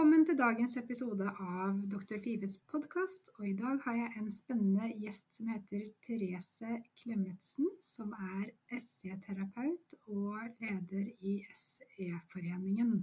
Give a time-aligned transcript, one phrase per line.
[0.00, 2.14] Velkommen til dagens episode av Dr.
[2.24, 3.26] Fives podkast.
[3.36, 8.46] Og i dag har jeg en spennende gjest som heter Therese Klemetsen, som er
[8.78, 12.94] SE-terapeut og leder i SE-foreningen.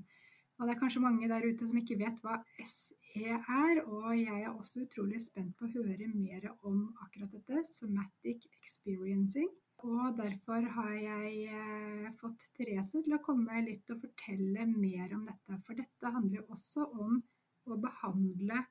[0.58, 4.42] Og det er kanskje mange der ute som ikke vet hva SE er, og jeg
[4.42, 9.54] er også utrolig spent på å høre mer om akkurat dette, somatic experiencing.
[9.86, 15.28] Og derfor har jeg eh, fått Therese til å komme litt og fortelle mer om
[15.28, 15.60] dette.
[15.68, 17.20] For dette handler jo også om
[17.68, 18.64] å behandle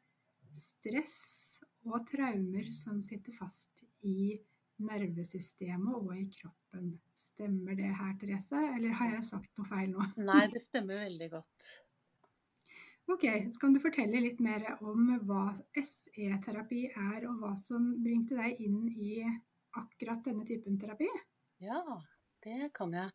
[0.59, 1.21] stress
[1.87, 4.35] og traumer som sitter fast i
[4.83, 6.95] nervesystemet og i kroppen.
[7.17, 10.07] Stemmer det her, Therese, eller har jeg sagt noe feil nå?
[10.31, 11.73] Nei, det stemmer veldig godt.
[13.07, 18.35] Ok, så kan du fortelle litt mer om hva SE-terapi er, og hva som bringte
[18.35, 19.21] deg inn i
[19.83, 21.09] akkurat denne typen terapi?
[21.63, 21.83] Ja,
[22.45, 23.13] det kan jeg.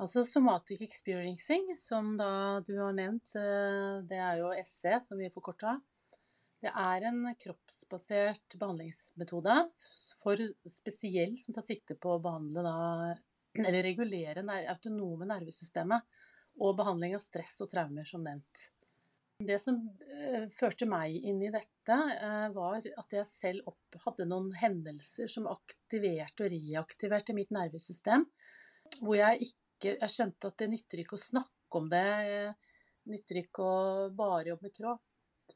[0.00, 5.28] Altså somatic experiencing, som da du har nevnt, eh, det er jo SE, som vi
[5.34, 5.76] forkorta.
[6.60, 9.56] Det er en kroppsbasert behandlingsmetode
[10.20, 12.74] for spesielt som tar sikte på å behandle da,
[13.60, 16.20] eller regulere det autonome nervesystemet
[16.60, 18.68] og behandling av stress og traumer, som nevnt.
[19.40, 24.26] Det som uh, førte meg inn i dette, uh, var at jeg selv opp, hadde
[24.28, 28.26] noen hendelser som aktiverte og reaktiverte mitt nervesystem.
[29.00, 32.08] Hvor jeg ikke Jeg skjønte at det nytter ikke å snakke om det.
[33.00, 35.06] Det nytter ikke å bare jobbe med kropp.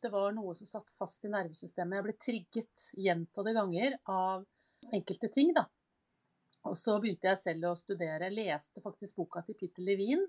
[0.01, 1.99] Det var noe som satt fast i nervesystemet.
[1.99, 4.47] Jeg ble trigget gjentatte ganger av
[4.97, 5.67] enkelte ting, da.
[6.65, 8.31] Og så begynte jeg selv å studere.
[8.31, 10.25] Jeg leste faktisk boka til Peter Levin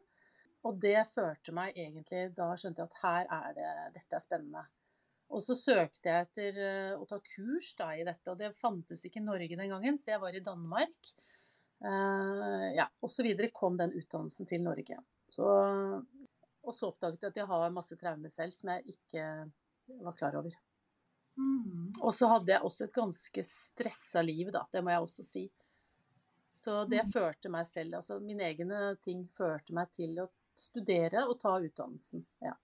[0.65, 4.65] og det førte meg egentlig Da skjønte jeg at her er det Dette er spennende.
[5.33, 9.01] Og så søkte jeg etter uh, å ta kurs da i dette, og det fantes
[9.07, 11.09] ikke i Norge den gangen, så jeg var i Danmark.
[11.81, 14.99] Uh, ja, og så videre kom den utdannelsen til Norge.
[15.33, 15.47] Så,
[16.61, 19.25] og så oppdaget jeg at jeg har masse traumer selv som jeg ikke
[20.05, 20.53] var klar over.
[21.41, 21.91] Mm.
[21.99, 24.63] Og så hadde jeg også et ganske stressa liv, da.
[24.71, 25.45] Det må jeg også si.
[26.53, 27.11] Så det mm.
[27.11, 30.29] førte meg selv, altså mine egne ting førte meg til å
[30.59, 32.25] studere og ta utdannelsen.
[32.43, 32.55] Ja.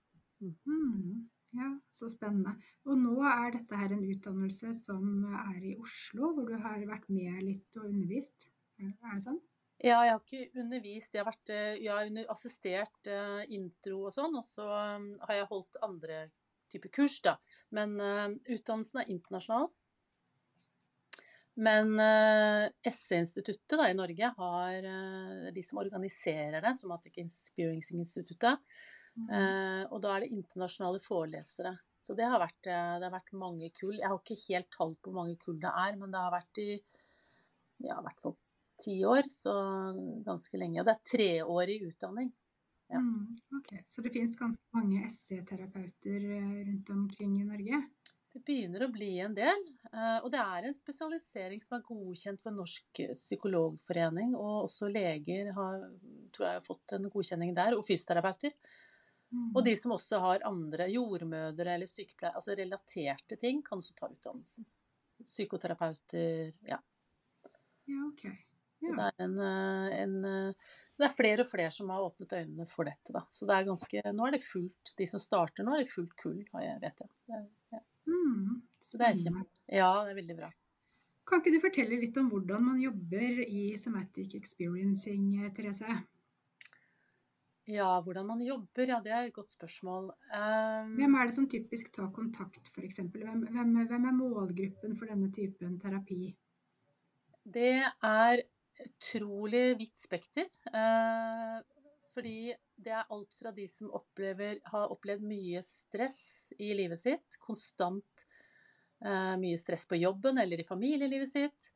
[0.42, 1.28] Mm.
[1.54, 2.56] ja, så spennende.
[2.88, 7.08] Og nå er dette her en utdannelse som er i Oslo, hvor du har vært
[7.12, 8.48] med litt og undervist.
[8.82, 9.40] Er det sånn?
[9.82, 11.14] Ja, jeg har ikke undervist.
[11.14, 14.66] Jeg har, vært, eh, jeg har assistert uh, intro og sånn, og så
[14.96, 16.18] um, har jeg holdt andre
[16.70, 17.34] typer kurs, da.
[17.74, 19.72] Men uh, utdannelsen er internasjonal.
[21.60, 28.62] Men uh, SE-instituttet i Norge har uh, de som organiserer det, Somatic Experiencing-instituttet.
[29.18, 29.26] Mm.
[29.28, 31.74] Uh, og da er det internasjonale forelesere.
[32.02, 33.98] Så det har, vært, det har, vært, mange kull.
[34.00, 36.58] Jeg har ikke helt tall på hvor mange kull det er, men det har vært
[36.58, 36.70] i
[37.82, 38.34] ja, i hvert fall
[38.82, 39.52] ti år, så
[40.26, 40.80] ganske lenge.
[40.80, 42.32] Og det er treårig utdanning.
[42.92, 43.00] Ja.
[43.00, 43.84] Mm, okay.
[43.88, 46.26] Så det finnes ganske mange SE-terapeuter
[46.66, 47.82] rundt omkring i Norge?
[48.32, 49.66] Det begynner å bli en del.
[49.92, 54.32] Eh, og det er en spesialisering som er godkjent for Norsk psykologforening.
[54.38, 55.82] Og også leger har,
[56.32, 58.54] tror jeg, har fått en godkjenning der, og fysioterapeuter.
[59.32, 59.50] Mm.
[59.50, 64.08] Og de som også har andre jordmødre eller sykepleiere, altså relaterte ting, kan også ta
[64.12, 64.68] utdannelsen.
[65.28, 66.80] Psykoterapeuter, ja.
[67.88, 68.26] Ja, ok.
[68.82, 68.96] Ja.
[68.96, 72.66] Det, er en, eh, en, eh, det er flere og flere som har åpnet øynene
[72.70, 73.12] for dette.
[73.14, 73.26] Da.
[73.30, 76.16] Så det er ganske, nå er det fullt, de som starter nå, er det fullt
[76.18, 77.12] kull, vet jeg.
[77.28, 77.42] Det,
[77.76, 77.80] ja.
[78.22, 79.62] Mm, så det er kjempe...
[79.66, 80.50] Ja, det er veldig bra.
[81.28, 86.00] Kan ikke du fortelle litt om hvordan man jobber i Somatic Experiencing, Therese?
[87.70, 90.08] Ja, hvordan man jobber, ja det er et godt spørsmål.
[90.34, 90.96] Um...
[90.98, 92.98] Hvem er det som typisk tar kontakt, f.eks.?
[93.04, 96.32] Hvem, hvem, hvem er målgruppen for denne typen terapi?
[97.54, 98.42] Det er
[98.82, 100.50] utrolig vidt spekter.
[100.74, 101.62] Uh,
[102.16, 102.52] fordi
[102.84, 108.26] det er alt fra de som opplever, har opplevd mye stress i livet sitt, konstant
[109.04, 111.70] eh, mye stress på jobben eller i familielivet sitt.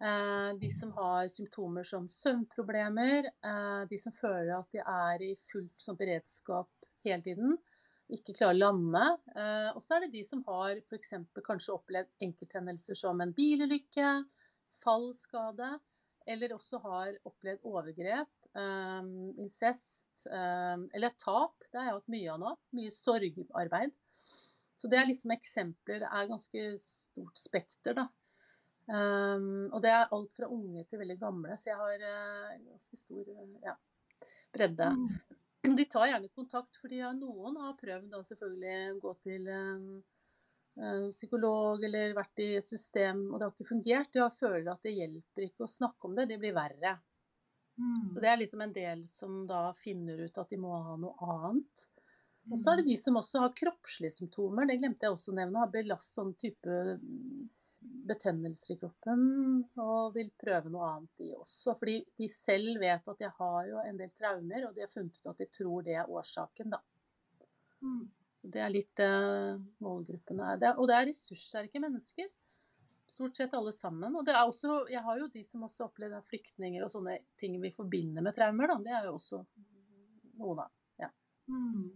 [0.00, 5.32] Eh, de som har symptomer som søvnproblemer, eh, de som føler at de er i
[5.48, 6.70] fullt som beredskap
[7.06, 7.56] hele tiden,
[8.12, 9.04] ikke klarer å lande.
[9.34, 11.14] Eh, og så er det de som har f.eks.
[11.46, 14.10] kanskje opplevd enkelthendelser som en bilulykke,
[14.84, 15.78] fallskade
[16.26, 21.56] eller også har opplevd overgrep, um, incest um, eller tap.
[21.70, 22.52] Det har jeg hatt mye av nå.
[22.78, 23.94] Mye sorgarbeid.
[24.76, 26.02] Så det er liksom eksempler.
[26.04, 28.08] Det er ganske stort spekter, da.
[28.86, 32.98] Um, og det er alt fra unge til veldig gamle, så jeg har uh, ganske
[33.00, 33.32] stor
[33.64, 33.74] ja,
[34.54, 34.92] bredde.
[34.94, 35.72] Mm.
[35.74, 41.08] De tar gjerne kontakt, fordi ja, noen har prøvd da selvfølgelig å gå til uh,
[41.16, 44.12] psykolog eller vært i et system, og det har ikke fungert.
[44.14, 46.94] De føler at det hjelper ikke å snakke om det, de blir verre.
[47.76, 48.14] Mm.
[48.14, 51.34] Så Det er liksom en del som da finner ut at de må ha noe
[51.34, 51.86] annet.
[52.46, 55.38] Og så er det de som også har kroppslige symptomer, det glemte jeg også å
[55.40, 55.62] nevne.
[55.64, 56.76] Har belast sånn type
[58.06, 59.22] betennelser i kroppen
[59.82, 61.74] og vil prøve noe annet de også.
[61.78, 65.18] Fordi de selv vet at jeg har jo en del traumer, og de har funnet
[65.18, 66.80] ut at de tror det er årsaken, da.
[67.82, 68.06] Mm.
[68.46, 69.10] Det er litt det
[69.82, 70.66] målgruppene er.
[70.76, 72.30] Og det er ressurssterke mennesker.
[73.16, 74.12] Stort sett alle sammen.
[74.12, 77.54] Og det er også, jeg har jo de som også opplever flyktninger og sånne ting
[77.62, 78.76] vi forbinder med traumer, da.
[78.84, 79.40] Det er jo også
[80.36, 80.74] noen av.
[81.00, 81.08] Ja.
[81.48, 81.94] Mm.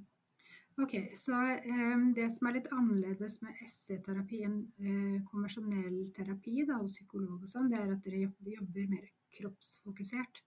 [0.81, 6.79] Ok, Så um, det som er litt annerledes med SC-terapi enn uh, konvensjonell terapi da,
[6.81, 10.41] og psykolog og sånn, det er at dere jobber, jobber, mer kroppsfokusert.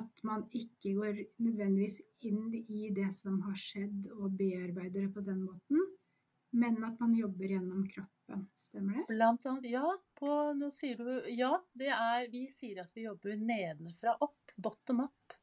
[0.00, 5.28] At man ikke går nødvendigvis inn i det som har skjedd og bearbeider det på
[5.28, 5.84] den måten,
[6.50, 8.46] men at man jobber gjennom kroppen.
[8.56, 9.04] Stemmer det?
[9.08, 9.86] Blant annet, ja.
[10.14, 11.52] På, nå sier du ja.
[11.72, 14.54] Det er, vi sier at vi jobber nedenfra opp.
[14.56, 15.36] Bottom up.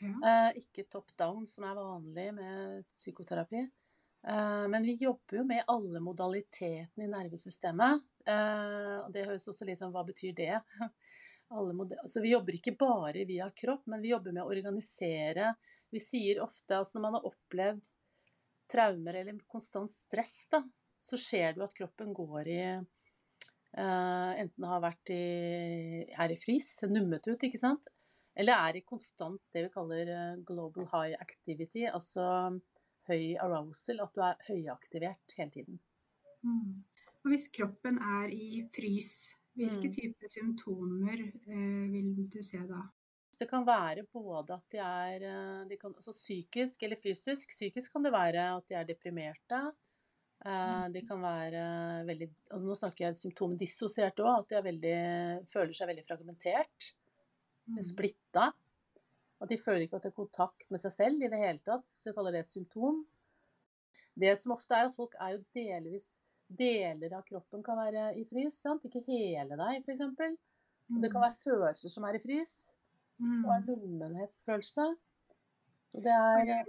[0.00, 0.14] Ja.
[0.28, 3.66] Eh, ikke top down, som er vanlig med psykoterapi.
[4.28, 8.06] Eh, men vi jobber jo med alle modalitetene i nervesystemet.
[8.26, 10.56] Eh, det høres også litt sånn Hva betyr det?
[11.54, 15.54] altså, vi jobber ikke bare via kropp, men vi jobber med å organisere.
[15.94, 17.92] Vi sier ofte altså når man har opplevd
[18.70, 20.62] traumer eller konstant stress, da,
[20.98, 22.60] så ser du at kroppen går i
[23.76, 27.84] Uh, enten har vært i, er i frys, nummet ut, ikke sant?
[28.36, 32.24] Eller er i konstant det vi kaller eh, global high activity, altså
[33.08, 35.78] høy arousal, at du er høyaktivert hele tiden.
[36.44, 36.84] Mm.
[37.24, 39.12] Og hvis kroppen er i frys,
[39.56, 39.94] hvilke mm.
[39.96, 42.82] typer symptomer eh, vil du se da?
[43.36, 47.50] Det kan være både at de er eh, de kan, altså psykisk eller fysisk.
[47.52, 49.58] Psykisk kan det være at de er deprimerte.
[50.44, 50.92] Eh, mm.
[50.94, 51.64] De kan være
[52.08, 55.00] veldig altså Nå snakker jeg symptomet dissosiert òg, at de veldig,
[55.52, 56.92] føler seg veldig fragmentert.
[57.66, 57.82] Mm.
[57.82, 58.52] splitta.
[59.42, 61.88] At de føler ikke at de har kontakt med seg selv i det hele tatt.
[61.98, 63.02] Så jeg kaller det et symptom.
[64.16, 66.14] Det som ofte er at folk er jo delvis
[66.46, 68.84] Deler av kroppen kan være i frys, sant?
[68.86, 69.98] ikke hele deg, f.eks.
[69.98, 71.24] Det kan mm.
[71.24, 72.52] være følelser som er i frys.
[73.20, 74.86] Og en lommenhetsfølelse.
[75.86, 76.64] Så det er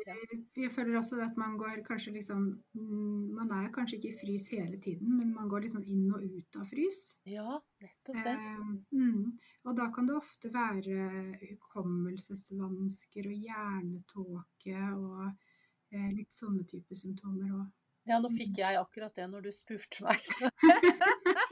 [0.56, 2.42] Jeg føler også at man går kanskje liksom
[2.74, 6.22] mm, Man er kanskje ikke i frys hele tiden, men man går liksom inn og
[6.22, 7.00] ut av frys.
[7.26, 8.36] Ja, nettopp det.
[8.36, 11.10] Eh, mm, og da kan det ofte være
[11.42, 17.68] hukommelsesvansker og hjernetåke og eh, litt sånne typer symptomer òg.
[18.08, 18.60] Ja, nå fikk mm.
[18.62, 20.22] jeg akkurat det når du spurte meg.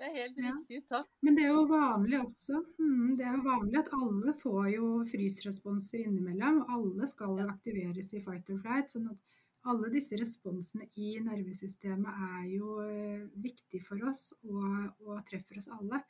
[0.00, 1.08] Det er helt riktig, takk.
[1.20, 2.62] Men det er jo vanlig også.
[2.80, 6.62] Mm, det er jo vanlig at alle får jo frysresponser innimellom.
[6.62, 8.94] Og alle skal jo aktiveres i fight or flight.
[8.94, 9.36] sånn at
[9.68, 15.68] alle disse responsene i nervesystemet er jo uh, viktig for oss og, og, treffer oss
[15.76, 16.00] alle.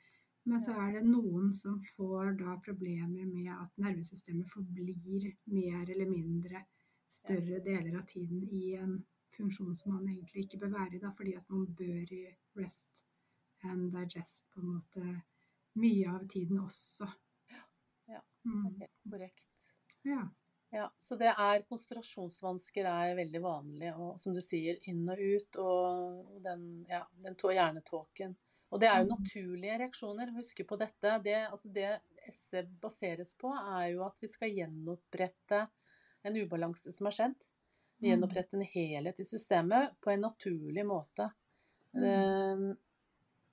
[0.47, 6.07] Men så er det noen som får da problemer med at nervesystemet forblir mer eller
[6.07, 6.63] mindre
[7.11, 9.01] større deler av tiden i en
[9.35, 12.25] funksjon som man egentlig ikke bør være i, da, fordi at man bør i
[12.63, 13.10] rest
[13.63, 15.07] and digest på en måte
[15.81, 17.09] mye av tiden også.
[17.51, 17.65] Ja,
[18.15, 18.21] ja
[18.67, 19.73] okay, korrekt.
[20.03, 20.23] Ja.
[20.71, 20.87] ja.
[20.99, 26.39] Så det er konsentrasjonsvansker er veldig vanlig, og som du sier, inn og ut, og
[26.45, 28.37] den, ja, den hjernetåken.
[28.71, 29.15] Og det er jo mm.
[29.17, 30.33] naturlige reaksjoner.
[30.37, 31.17] Husk på dette.
[31.25, 31.89] Det, altså det
[32.31, 35.65] SE baseres på, er jo at vi skal gjenopprette
[36.23, 37.35] en ubalanse som har skjedd.
[38.01, 38.07] Mm.
[38.13, 41.33] Gjenopprette en helhet i systemet på en naturlig måte.
[41.99, 42.71] Mm.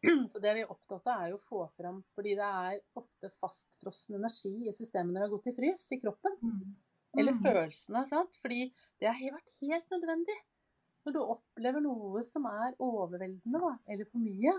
[0.31, 3.31] Så det vi er opptatt av, er jo å få fram Fordi det er ofte
[3.33, 6.37] fastfrossen energi i systemet når vi har gått i frys i kroppen.
[6.43, 6.75] Mm.
[7.17, 7.41] Eller mm.
[7.41, 8.03] følelsene.
[8.09, 8.37] sant?
[8.41, 8.67] Fordi
[9.01, 10.37] det har vært helt nødvendig.
[11.07, 14.53] Når du opplever noe som er overveldende, eller for mye,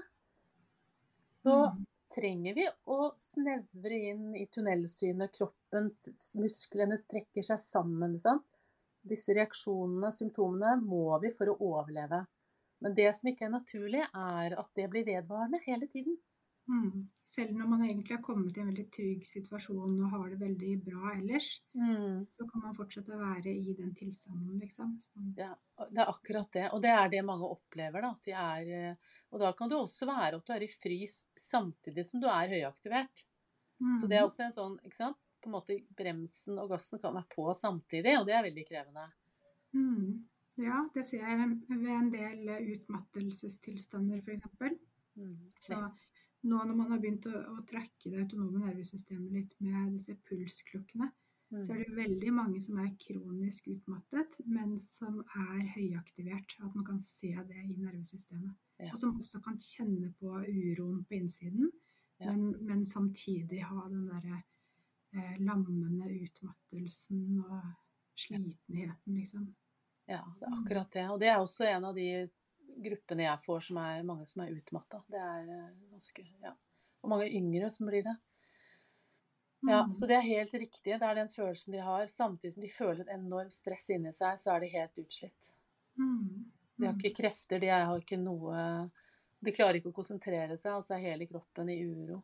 [1.45, 1.83] så mm.
[2.15, 5.37] trenger vi å snevre inn i tunnelsynet.
[5.37, 5.93] Kroppen,
[6.41, 8.17] musklene trekker seg sammen.
[8.23, 8.49] sant?
[9.09, 12.25] Disse reaksjonene, symptomene, må vi for å overleve.
[12.81, 16.19] Men det som ikke er naturlig, er at det blir vedvarende hele tiden.
[16.69, 17.09] Mm.
[17.25, 20.73] selv når man egentlig har kommet i en veldig trygg situasjon og har det veldig
[20.85, 22.27] bra ellers, Mm.
[22.29, 24.99] så kan man fortsette å være i den tilstanden, liksom.
[25.01, 25.55] Så, Ja,
[25.91, 26.67] det er akkurat det.
[26.73, 28.03] Og det er det mange opplever.
[28.03, 28.97] Da, at de er, eh,
[29.33, 32.49] og da kan det også være at du er i frys samtidig som du er
[32.49, 33.25] høyaktivert.
[33.95, 35.19] Så det er mm, også en sånn ikke sant?
[35.43, 39.09] På en måte Bremsen og gassen kan være på samtidig, og det er veldig krevende.
[39.73, 40.29] mm.
[40.59, 44.75] Ja, det ser jeg ved en del utmattelsestilstander, f.eks.
[45.19, 45.37] Mm.
[45.63, 45.79] Så
[46.49, 51.11] nå når man har begynt å, å trekke det autonome nervesystemet litt med disse pulsklokkene,
[51.49, 51.63] Mm.
[51.65, 56.51] så er det veldig mange som er kronisk utmattet, men som er høyaktivert.
[56.61, 58.53] At man kan se det i nervesystemet.
[58.79, 58.91] Ja.
[58.93, 61.71] Og som også kan kjenne på uroen på innsiden,
[62.21, 62.33] Ja.
[62.37, 64.43] men, men samtidig ha den derre
[65.15, 67.63] eh, lammende utmattelsen og
[68.19, 69.49] slitenheten, liksom.
[70.09, 71.05] Ja, det er akkurat det.
[71.13, 72.07] Og det er også en av de
[72.79, 75.03] gruppene jeg får som er mange som er utmatta.
[75.11, 76.55] Det er eh, ganske Ja.
[77.05, 78.17] Og mange yngre som blir det.
[79.61, 79.95] Ja, Mm.
[79.95, 80.99] så det er helt riktig.
[80.99, 82.07] Det er den følelsen de har.
[82.07, 85.53] Samtidig som de føler et enormt stress inni seg, så er de helt utslitt.
[85.99, 86.45] Mm.
[86.79, 88.91] De har ikke krefter, de har ikke noe
[89.41, 92.23] De klarer ikke å konsentrere seg, og så er hele kroppen i uro.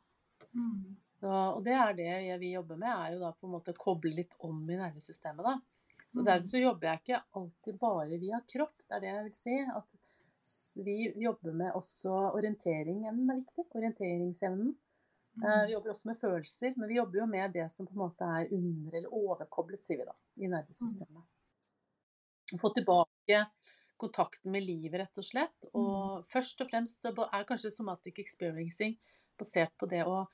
[0.53, 0.97] Mm.
[1.21, 3.79] Så, og det er det vi jobber med, er jo da på en måte å
[3.79, 5.53] koble litt om i nervesystemet, da.
[6.15, 6.27] Så Mm.
[6.29, 9.57] derfor så jobber jeg ikke alltid bare via kropp, det er det jeg vil si.
[9.75, 9.95] At
[10.85, 13.65] vi jobber med også orienteringen er viktig.
[13.75, 14.75] Orienteringsevnen.
[15.43, 17.99] Eh, Vi jobber også med følelser, men vi jobber jo med det som på en
[18.05, 21.25] måte er under- eller overkoblet, sier vi da, i nervesystemet.
[22.61, 23.47] Få tilbake
[23.99, 25.67] kontakten med livet, rett og slett.
[25.75, 28.97] Og først og fremst er kanskje somatic experiencing
[29.39, 30.27] basert på det å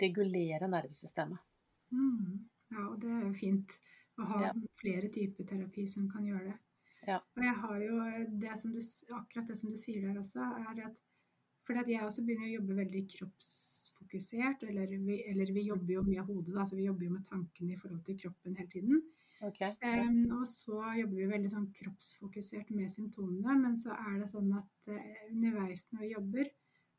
[0.00, 1.38] regulere nervesystemet.
[1.92, 2.44] Mm.
[2.70, 3.78] Ja, og det er jo fint
[4.18, 4.52] å ha Ja.
[4.80, 6.58] flere typer terapi som kan gjøre det.
[7.06, 7.18] Ja.
[7.36, 7.96] Og jeg har jo
[8.40, 8.80] det som du,
[9.12, 10.96] akkurat det som du sier der også, er at
[11.64, 16.02] fordi at jeg også begynner å jobbe veldig kroppsfokusert, eller vi, eller vi jobber jo
[16.04, 18.68] mye av hodet, da, så vi jobber jo med tankene i forhold til kroppen hele
[18.72, 19.00] tiden.
[19.44, 19.72] Okay.
[19.80, 24.52] Um, og så jobber vi veldig sånn kroppsfokusert med symptomene, men så er det sånn
[24.56, 26.52] at uh, underveis når vi jobber,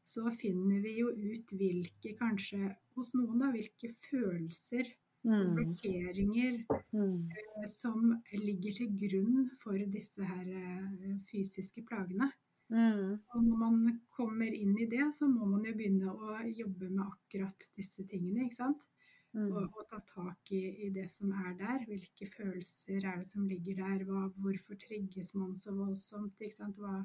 [0.05, 5.55] så finner vi jo ut hvilke, kanskje hos noen da, hvilke følelser og Mm.
[5.58, 6.58] blokkeringer
[6.94, 7.29] Mm.
[7.34, 12.29] eh, som ligger til grunn for disse her eh, fysiske plagene.
[12.70, 13.17] Mm.
[13.34, 17.05] Og når man kommer inn i det, så må man jo begynne å jobbe med
[17.05, 18.86] akkurat disse tingene, ikke sant?
[19.36, 19.50] Mm.
[19.51, 21.84] Og, og ta tak i, i det som er der.
[21.89, 24.05] Hvilke følelser er det som ligger der?
[24.08, 26.39] Hva, hvorfor trigges man så voldsomt?
[26.39, 26.79] Ikke sant?
[26.79, 27.01] Hva.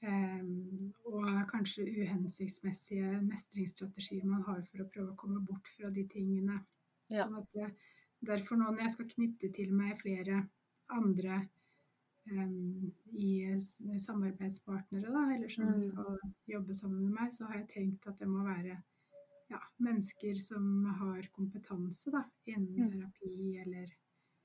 [0.00, 6.06] Ehm, og kanskje uhensiktsmessige mestringsstrategier man har for å prøve å komme bort fra de
[6.08, 6.56] tingene.
[7.10, 7.26] Ja.
[7.26, 7.74] Sånn at
[8.22, 10.48] derfor nå når jeg skal knytte til meg flere
[10.90, 11.48] andre
[12.30, 13.56] um, i
[13.98, 15.80] samarbeidspartnere, da, eller som Mm.
[15.80, 18.82] skal jobbe sammen med meg, så har jeg tenkt at det må være
[19.50, 22.90] ja, mennesker som har kompetanse da, innen Mm.
[22.92, 23.88] terapi eller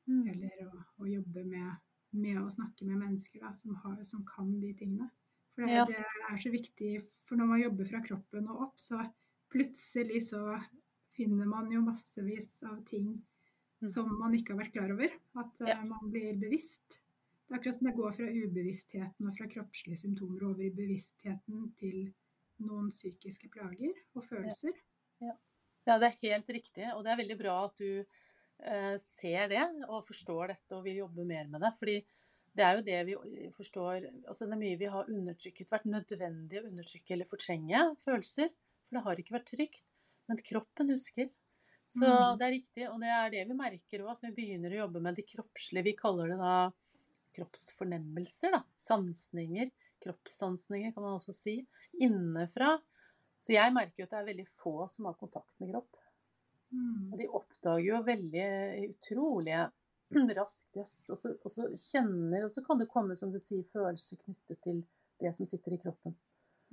[0.08, 0.28] Mm.
[0.30, 1.76] eller å, å jobbe med,
[2.14, 5.10] med å snakke med mennesker da, som, har, som kan de tingene.
[5.56, 5.86] For det, Ja.
[5.86, 5.96] det
[6.32, 9.02] er så viktig, for når man jobber fra kroppen og opp, så
[9.52, 10.42] plutselig så
[11.16, 13.16] finner man jo massevis av ting
[13.84, 13.90] Mm.
[13.92, 15.12] som man ikke har vært klar over.
[15.36, 15.82] At eh, Ja.
[15.84, 17.00] man blir bevisst.
[17.48, 21.74] Det er akkurat som det går fra ubevisstheten og fra kroppslige symptomer over i bevisstheten
[21.78, 22.14] til
[22.64, 24.74] noen psykiske plager og følelser.
[25.22, 28.06] Ja, det er helt riktig, og det er veldig bra at du
[28.64, 31.74] eh, ser det og forstår dette og vil jobbe mer med det.
[31.78, 31.98] Fordi
[32.56, 36.62] det er jo det vi forstår altså Det er mye vi har undertrykket, vært nødvendig
[36.64, 38.50] å undertrykke eller fortrenge følelser.
[38.88, 39.84] For det har ikke vært trygt.
[40.28, 41.30] Men kroppen husker.
[41.86, 42.38] Så Mm.
[42.40, 45.02] det er riktig, og det er det vi merker òg, at vi begynner å jobbe
[45.06, 46.72] med de kroppslige Vi kaller det da
[47.36, 48.64] kroppsfornemmelser, da.
[48.74, 49.70] Sansninger.
[50.04, 51.60] Kroppssansninger, kan man også si.
[52.02, 52.80] Innenfra.
[53.38, 56.00] Så jeg merker jo at det er veldig få som har kontakt med kropp.
[56.72, 57.12] Mm.
[57.14, 58.48] Og de oppdager jo veldig
[58.90, 59.60] utrolig
[60.40, 64.20] raskt, og, så, og så kjenner Og så kan det komme, som du sier, følelser
[64.24, 64.82] knyttet til
[65.22, 66.16] det som sitter i kroppen.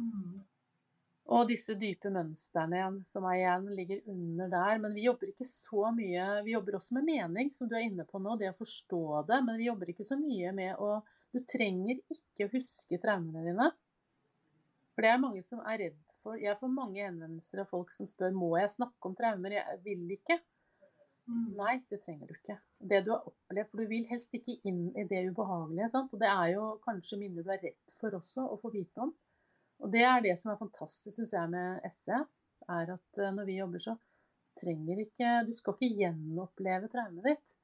[0.01, 0.41] Mm.
[1.31, 4.81] Og disse dype mønstrene igjen, som er igjen ligger under der.
[4.83, 8.07] Men vi jobber ikke så mye Vi jobber også med mening, som du er inne
[8.09, 9.39] på nå, det å forstå det.
[9.47, 10.99] Men vi jobber ikke så mye med å
[11.33, 13.71] Du trenger ikke å huske traumene dine.
[14.93, 18.09] For det er mange som er redd for Jeg får mange henvendelser av folk som
[18.11, 19.57] spør må jeg snakke om traumer.
[19.57, 20.37] Jeg vil ikke.
[21.31, 21.55] Mm.
[21.57, 22.59] Nei, det trenger du ikke.
[22.93, 25.89] Det du har opplevd, for du vil helst ikke inn i det ubehagelige.
[25.95, 26.13] Sant?
[26.13, 29.15] Og det er jo kanskje minner du er redd for også å få vite om.
[29.83, 32.23] Og det er det som er fantastisk, syns jeg, med SE.
[32.71, 33.97] Er at eh, når vi jobber, så
[34.61, 37.55] trenger ikke Du skal ikke gjenoppleve traumet ditt.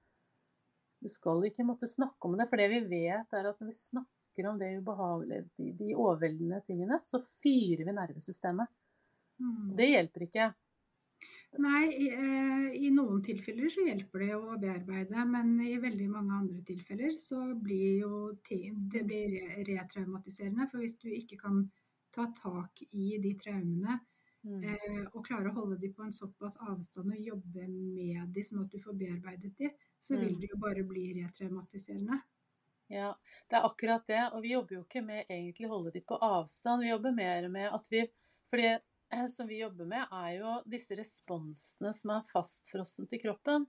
[0.98, 3.76] Du skal ikke måtte snakke om det, for det vi vet, er at når vi
[3.76, 8.72] snakker om det ubehagelige, de, de overveldende tingene, så fyrer vi nervesystemet.
[9.38, 9.76] Mm.
[9.78, 10.48] Det hjelper ikke.
[11.62, 16.34] Nei, i, eh, i noen tilfeller så hjelper det å bearbeide, men i veldig mange
[16.42, 18.18] andre tilfeller så blir jo
[18.50, 19.38] det blir
[19.70, 20.68] retraumatiserende.
[20.68, 21.62] For hvis du ikke kan
[22.14, 24.00] ta tak i de traumene
[24.46, 24.62] Mm.
[24.64, 28.62] eh, og klare å holde de på en såpass avstand og jobbe med de sånn
[28.62, 30.40] at du får bearbeidet de, så vil Mm.
[30.40, 32.20] det jo bare bli retraumatiserende.
[32.88, 33.14] Ja,
[33.50, 34.30] det er akkurat det.
[34.32, 36.82] Og vi jobber jo ikke med egentlig å holde de på avstand.
[36.82, 38.08] Vi jobber mer med at vi
[38.50, 43.18] For det eh, som vi jobber med, er jo disse responsene som er fastfrossent i
[43.18, 43.66] kroppen.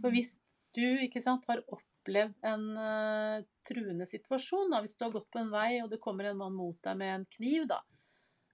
[0.00, 0.38] For hvis
[0.74, 5.38] du ikke sant, har opplevd en uh, truende situasjon, da, hvis du har gått på
[5.38, 7.82] en vei og det kommer en mann mot deg med en kniv, da,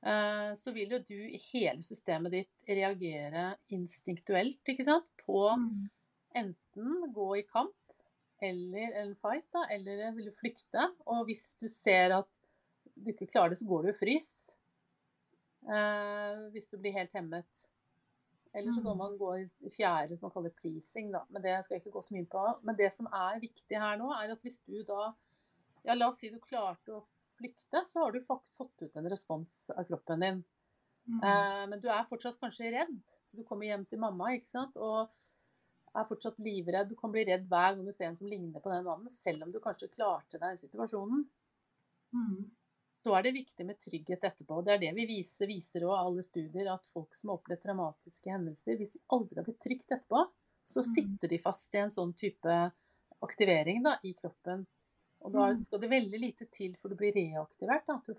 [0.06, 5.88] uh, så vil jo du i hele systemet ditt reagere instinktuelt ikke sant, på Mm.
[6.34, 7.74] enten gå i kamp
[8.42, 10.90] eller en fight, da, eller vil du flykte.
[11.06, 12.40] Og hvis du ser at
[12.94, 14.28] du ikke klarer det, så går du i frys.
[15.66, 17.66] Uh, hvis du blir helt hemmet.
[18.54, 18.98] Eller så kan Mm.
[18.98, 21.24] man gå i fjerde, som man kaller pleasing, da.
[21.28, 22.64] Men det skal jeg ikke gå så mye på.
[22.64, 25.14] Men det som er viktig her nå, er at hvis du da
[25.84, 27.04] Ja, la oss si du klarte å
[27.36, 30.44] flykte, så har du fått ut en respons av kroppen din.
[31.08, 31.20] Mm.
[31.22, 33.02] Eh, men du er fortsatt kanskje redd.
[33.26, 34.76] Så du kommer hjem til mamma ikke sant?
[34.76, 35.08] og
[35.94, 36.88] er fortsatt livredd.
[36.88, 39.44] Du kan bli redd hver gang du ser en som ligner på den mannen, selv
[39.44, 41.28] om du kanskje klarte deg i situasjonen.
[42.12, 42.50] Mm.
[43.06, 44.56] Så er det viktig med trygghet etterpå.
[44.66, 48.32] Det er det vi viser, viser også alle studier, at folk som har opplevd traumatiske
[48.32, 50.24] hendelser, hvis de aldri har blitt trygt etterpå,
[50.66, 50.88] så Mm.
[50.94, 52.56] sitter de fast i en sånn type
[53.22, 54.66] aktivering da, i kroppen.
[55.22, 55.60] Og da Mm.
[55.60, 57.86] skal det veldig lite til for du blir reaktivert.
[57.86, 57.94] Da.
[57.94, 58.14] At du,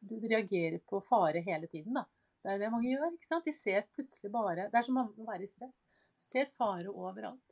[0.00, 1.92] du reagerer på fare hele tiden.
[1.94, 2.06] Da.
[2.42, 3.12] Det er det mange gjør.
[3.12, 3.44] ikke sant?
[3.44, 5.84] De ser plutselig bare Det er som å være i stress.
[6.16, 7.49] Du ser fare overalt.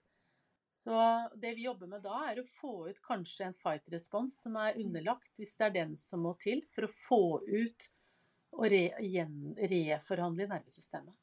[0.68, 0.94] Så
[1.40, 5.30] det vi jobber med da, er å få ut kanskje en fight-respons som er underlagt,
[5.40, 7.88] hvis det er den som må til, for å få ut
[8.58, 11.16] og re, igjen, reforhandle i nervesystemet.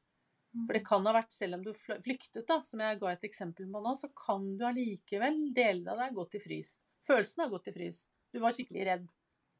[0.65, 3.67] For det kan ha vært, selv om du flyktet, da, som jeg ga et eksempel
[3.71, 6.77] på nå, så kan du allikevel, dele av deg, gått i frys.
[7.05, 8.05] Følelsen har gått i frys.
[8.33, 9.11] Du var skikkelig redd.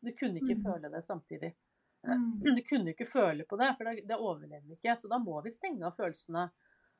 [0.02, 0.64] Du kunne ikke Mm.
[0.64, 1.54] føle det samtidig.
[2.06, 2.40] Mm.
[2.42, 4.96] Du kunne ikke føle på det, for det, det overlever ikke.
[4.98, 6.48] Så da må vi stenge av følelsene.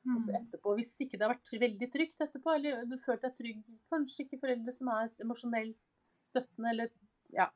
[0.06, 0.38] Og så Mm.
[0.46, 4.24] etterpå, hvis ikke det har vært veldig trygt etterpå, eller du følte deg trygg, kanskje
[4.24, 6.90] ikke foreldre som er emosjonelt støttende, eller
[7.34, 7.48] ja,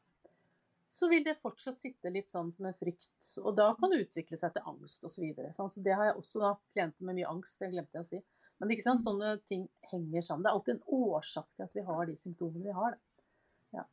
[0.90, 3.38] så vil det fortsatt sitte litt sånn som en frykt.
[3.38, 5.14] Og da kan det utvikle seg til angst osv.
[5.14, 8.02] Så, videre, så det har jeg også da, klienter med mye angst, det glemte jeg
[8.02, 8.22] å si.
[8.58, 10.42] Men ikke sant, sånne ting henger sammen.
[10.42, 12.98] Det er alltid en årsak til at vi har de symptomene vi har.
[13.72, 13.84] Ja.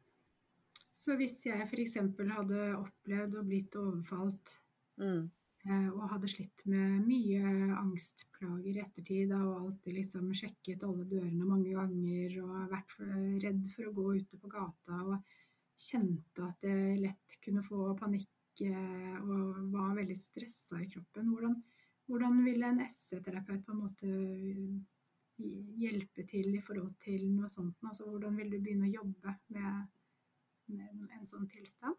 [0.92, 1.94] Så hvis jeg f.eks.
[2.34, 4.58] hadde opplevd å blitt overfalt
[4.98, 5.30] Mm.
[5.68, 7.42] Eh, og hadde slitt med mye
[7.78, 12.96] angstplager i ettertid og alltid liksom sjekket alle dørene mange ganger og vært
[13.44, 15.18] redd for å gå ute på gata og
[15.78, 21.58] kjente at jeg lett kunne få panikk eh, og var veldig stressa i kroppen, hvordan,
[22.10, 24.10] hvordan ville en SE-terapeut på en måte
[25.78, 27.78] hjelpe til i forhold til noe sånt?
[27.86, 31.98] Altså, hvordan vil du begynne å jobbe med en sånn tilstand?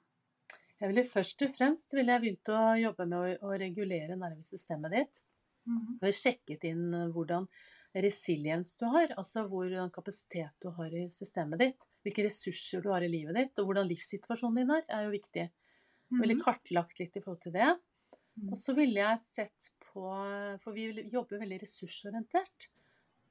[0.78, 4.94] Jeg ville først og fremst ville jeg begynt å jobbe med å, å regulere nervesystemet
[4.94, 5.24] ditt.
[5.66, 6.12] Mm -hmm.
[6.14, 7.48] sjekket inn hvordan
[7.94, 13.02] resiliens du har, altså hvordan kapasitet du har i systemet ditt, hvilke ressurser du har
[13.02, 15.50] i livet ditt, og hvordan livssituasjonen din er, er jo viktig.
[16.20, 16.42] Ville Mhm.
[16.44, 17.78] kartlagt litt i forhold til det.
[18.36, 18.52] Mhm.
[18.52, 22.68] Og så ville jeg sett på For vi jobber veldig ressursorientert.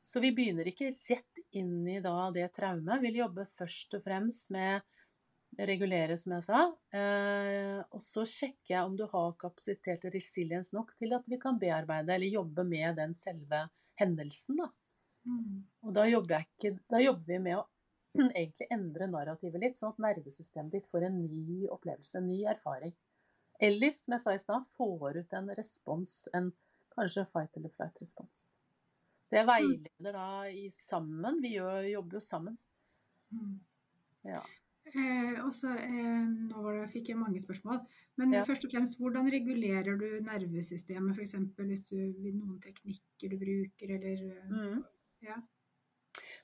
[0.01, 2.99] Så vi begynner ikke rett inn i da det traumet.
[3.01, 4.81] Vi vil jobbe først og fremst med
[5.57, 6.63] regulere, som jeg sa.
[6.93, 11.39] Eh, og så sjekker jeg om du har kapasitet og resiliens nok til at vi
[11.41, 13.63] kan bearbeide eller jobbe med den selve
[13.99, 14.59] hendelsen.
[14.61, 14.69] Da.
[15.27, 15.63] Mm.
[15.87, 17.65] Og da jobber, ikke, da jobber vi med å
[18.39, 22.93] egentlig endre narrativet litt, sånn at nervesystemet ditt får en ny opplevelse, en ny erfaring.
[23.63, 26.51] Eller, som jeg sa i stad, får ut en respons, en
[26.93, 28.43] kanskje en fight eller flight-respons.
[29.25, 31.41] Så jeg veileder da i sammen.
[31.43, 32.55] Vi jobber jo sammen.
[33.33, 33.57] Mhm.
[34.27, 34.43] Ja.
[34.95, 37.81] Eh, også, eh, nå var det, fikk jeg mange spørsmål.
[38.17, 38.43] Men Ja.
[38.45, 41.15] først og fremst, hvordan regulerer du nervesystemet?
[41.15, 41.33] F.eks.
[41.57, 44.83] hvis du vil noen teknikker du bruker, eller eh, Mm.
[45.21, 45.35] Ja.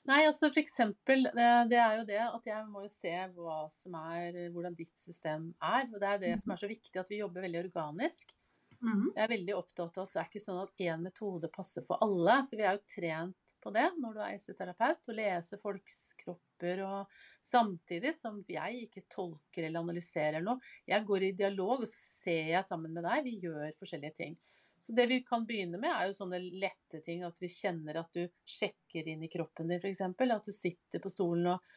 [0.06, 3.94] Nei, altså eksempel, det, det er jo det at jeg må jo se hva som
[3.94, 5.88] er, hvordan ditt system er.
[5.94, 8.34] Og det er det som er så viktig, at vi jobber veldig organisk.
[8.82, 9.06] Mm.
[9.16, 11.96] Jeg er veldig opptatt av at det er ikke sånn at én metode passer på
[12.04, 12.42] alle.
[12.44, 16.82] Så vi er jo trent på det når du er IC-terapeut, å lese folks kropper.
[16.86, 20.60] Og samtidig som jeg ikke tolker eller analyserer noe.
[20.88, 23.24] Jeg går i dialog, og så ser jeg sammen med deg.
[23.26, 24.36] Vi gjør forskjellige ting.
[24.84, 27.22] Så det vi kan begynne med, er jo sånne lette ting.
[27.24, 30.02] At vi kjenner at du sjekker inn i kroppen din, f.eks.
[30.04, 31.74] At du sitter på stolen og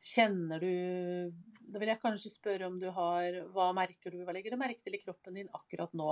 [0.00, 1.32] kjenner du
[1.70, 4.22] Da vil jeg kanskje spørre om du har Hva merker du?
[4.24, 6.08] Hva legger du merke til i kroppen din akkurat nå?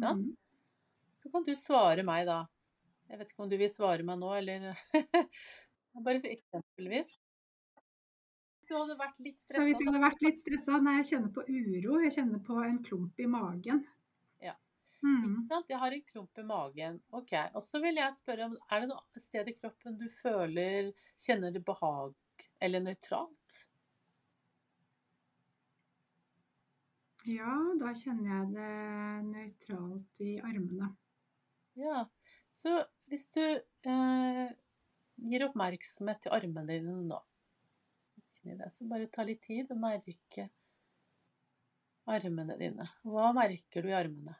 [0.00, 0.26] Mm.
[1.16, 2.42] Så kan du svare meg da.
[3.12, 4.70] Jeg vet ikke om du vil svare meg nå, eller
[6.06, 7.10] Bare eksempelvis.
[8.56, 11.32] Hvis du hadde vært litt Så hvis jeg hadde vært litt stressa Nei, jeg kjenner
[11.34, 11.98] på uro.
[12.06, 13.82] Jeg kjenner på en klump i magen.
[14.40, 14.54] Ja.
[15.04, 15.42] Mm.
[15.50, 15.68] Sant?
[15.68, 16.96] Jeg har en klump i magen.
[17.12, 17.34] Ok.
[17.52, 20.88] Og så vil jeg spørre om er det noe sted i kroppen du føler
[21.20, 22.16] Kjenner det behag
[22.64, 23.58] eller nøytralt?
[27.28, 28.72] Ja, da kjenner jeg det
[29.28, 30.94] nøytralt i armene.
[31.78, 32.06] Ja.
[32.52, 32.80] Så
[33.12, 34.48] hvis du eh,
[35.28, 37.18] gir oppmerksomhet til armene dine nå
[38.42, 40.48] det, Så bare ta litt tid og merke
[42.10, 42.88] armene dine.
[43.06, 44.34] Hva merker du i armene?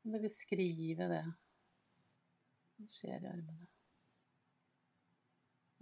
[0.00, 1.20] Kan du beskrive det?
[2.78, 3.68] Hva skjer i armene?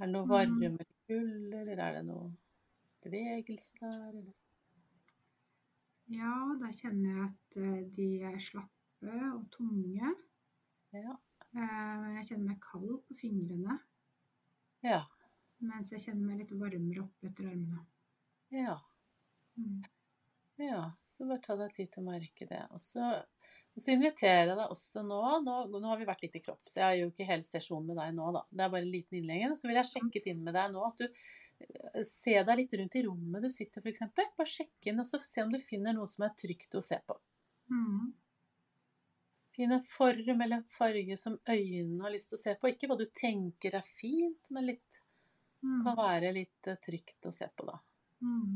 [0.01, 0.33] Er det noe Mm.
[0.33, 2.31] varme eller kull, eller er det noe
[3.05, 4.09] bevegelse der?
[4.11, 4.35] Eller?
[6.11, 10.15] Ja, da kjenner jeg at eh, de er slappe og tunge.
[10.97, 11.15] Ja.
[11.57, 13.79] Eh, Jeg kjenner meg kald på fingrene,
[14.83, 15.03] Ja.
[15.61, 17.85] mens jeg kjenner meg litt varmere opp etter armene.
[18.51, 18.79] Ja.
[19.59, 19.83] Mm.
[20.61, 22.61] Ja, så bare ta deg tid til å merke det.
[22.75, 26.37] Og så, og så inviterer jeg deg også nå, nå Nå har vi vært litt
[26.37, 28.43] i kropp, så jeg har jo ikke hele sesjonen med deg nå, da.
[28.51, 29.57] Det er bare en liten innlegg.
[29.57, 32.99] Så vil jeg sjekke inn med deg nå at du eh, ser deg litt rundt
[33.01, 34.05] i rommet du sitter, f.eks.
[34.17, 37.01] Bare sjekk inn og så se om du finner noe som er trygt å se
[37.07, 37.17] på.
[37.71, 38.13] Mm.
[39.61, 42.71] Finn en form eller farge som øynene har lyst til å se på.
[42.73, 45.03] Ikke hva du tenker er fint, men litt
[45.61, 45.83] Mm.
[45.85, 47.75] kan være litt eh, trygt å se på, da.
[48.25, 48.55] Mm.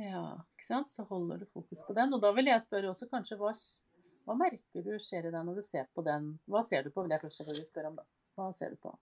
[0.00, 0.22] Ja,
[0.54, 0.88] ikke sant?
[0.88, 2.14] Så holder du fokus på den.
[2.16, 3.50] Og da vil jeg spørre også kanskje hva,
[4.24, 6.30] hva merker du skjer i deg når du ser på den?
[6.48, 8.06] Hva ser du på, vil jeg først selvfølgelig spørre om, da.
[8.38, 8.94] Hva ser du på?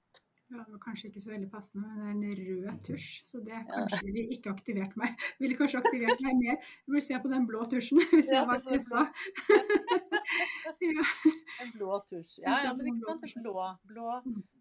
[0.48, 3.08] Ja, det var kanskje ikke så veldig passende, men det er en rød tusj.
[3.28, 5.12] Så det kanskje ville ikke aktivert meg.
[5.42, 6.54] Ville kanskje aktivert meg mer.
[6.56, 9.02] Jeg burde se på den blå tusjen hvis jeg var stressa.
[10.80, 11.04] ja.
[11.62, 12.38] En blå tusj.
[12.46, 13.36] Ja, ja, men ikke sant.
[13.42, 14.08] Blå, blå.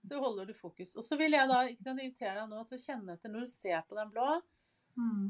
[0.03, 0.91] Så holder du fokus.
[0.99, 3.45] Og så vil jeg da ikke sant, invitere deg nå til å kjenne etter når
[3.47, 4.27] du ser på den blå.
[4.99, 5.25] Mm.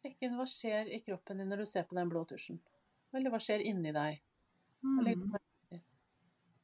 [0.00, 2.60] Sjekk inn hva skjer i kroppen din når du ser på den blå tusjen.
[3.10, 4.22] Eller hva skjer inni deg.
[5.00, 5.80] Eller, Mm.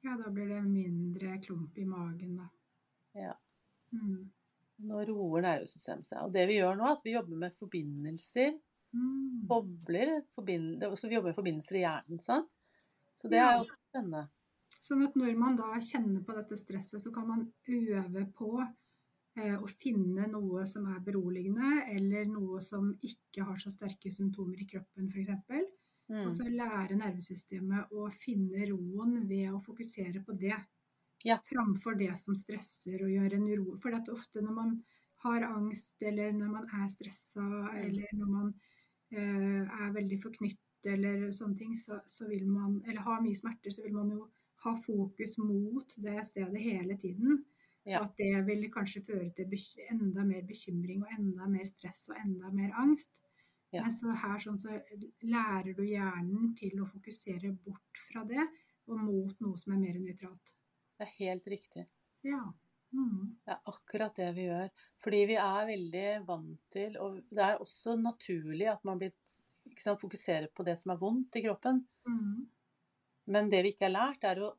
[0.07, 2.45] Ja, da blir det mindre klump i magen, da.
[3.17, 3.33] Ja.
[3.93, 4.31] Mm.
[4.87, 6.23] Nå roer nervesystemet seg.
[6.27, 8.57] Og det vi gjør nå, er at vi jobber med forbindelser.
[8.97, 9.47] Mm.
[9.49, 10.19] Bobler.
[10.35, 12.21] Forbind så vi jobber med forbindelser i hjernen.
[12.21, 12.51] sant?
[13.17, 13.55] Så det Ja.
[13.55, 14.27] er også spennende.
[14.83, 18.51] Sånn at når man da kjenner på dette stresset, så kan man øve på
[19.39, 24.61] eh, å finne noe som er beroligende, eller noe som ikke har så sterke symptomer
[24.61, 25.73] i kroppen, f.eks.
[26.09, 26.27] Mm.
[26.27, 30.55] Og så lære nervesystemet å finne roen ved å fokusere på det.
[31.25, 31.39] Ja.
[31.49, 33.79] Framfor det som stresser og gjør en uro.
[33.83, 34.85] For det er ofte når man
[35.25, 37.77] har angst, eller når man er stressa, Mm.
[37.87, 38.55] eller når man
[39.13, 43.71] eh, er veldig forknytt, eller sånne ting, så, så vil man, eller har mye smerter,
[43.71, 44.29] så vil man jo
[44.65, 47.45] ha fokus mot det stedet hele tiden.
[47.87, 48.03] Ja.
[48.03, 49.53] At det vil kanskje føre til
[49.91, 53.11] enda mer bekymring og enda mer stress og enda mer angst.
[53.73, 53.83] Ja.
[53.83, 54.75] Men så her sånn så
[55.23, 58.43] lærer du hjernen til å fokusere bort fra det
[58.87, 60.56] og mot noe som er mer nøytralt.
[60.97, 61.87] Det er helt riktig.
[62.27, 62.43] Ja.
[62.93, 63.37] Mm.
[63.45, 64.69] Det er akkurat det vi gjør.
[65.05, 69.13] Fordi vi er veldig vant til Og det er også naturlig at man blir,
[69.77, 71.83] sant, fokuserer på det som er vondt i kroppen.
[72.09, 72.47] Mm.
[73.35, 74.55] Men det vi ikke har lært, er å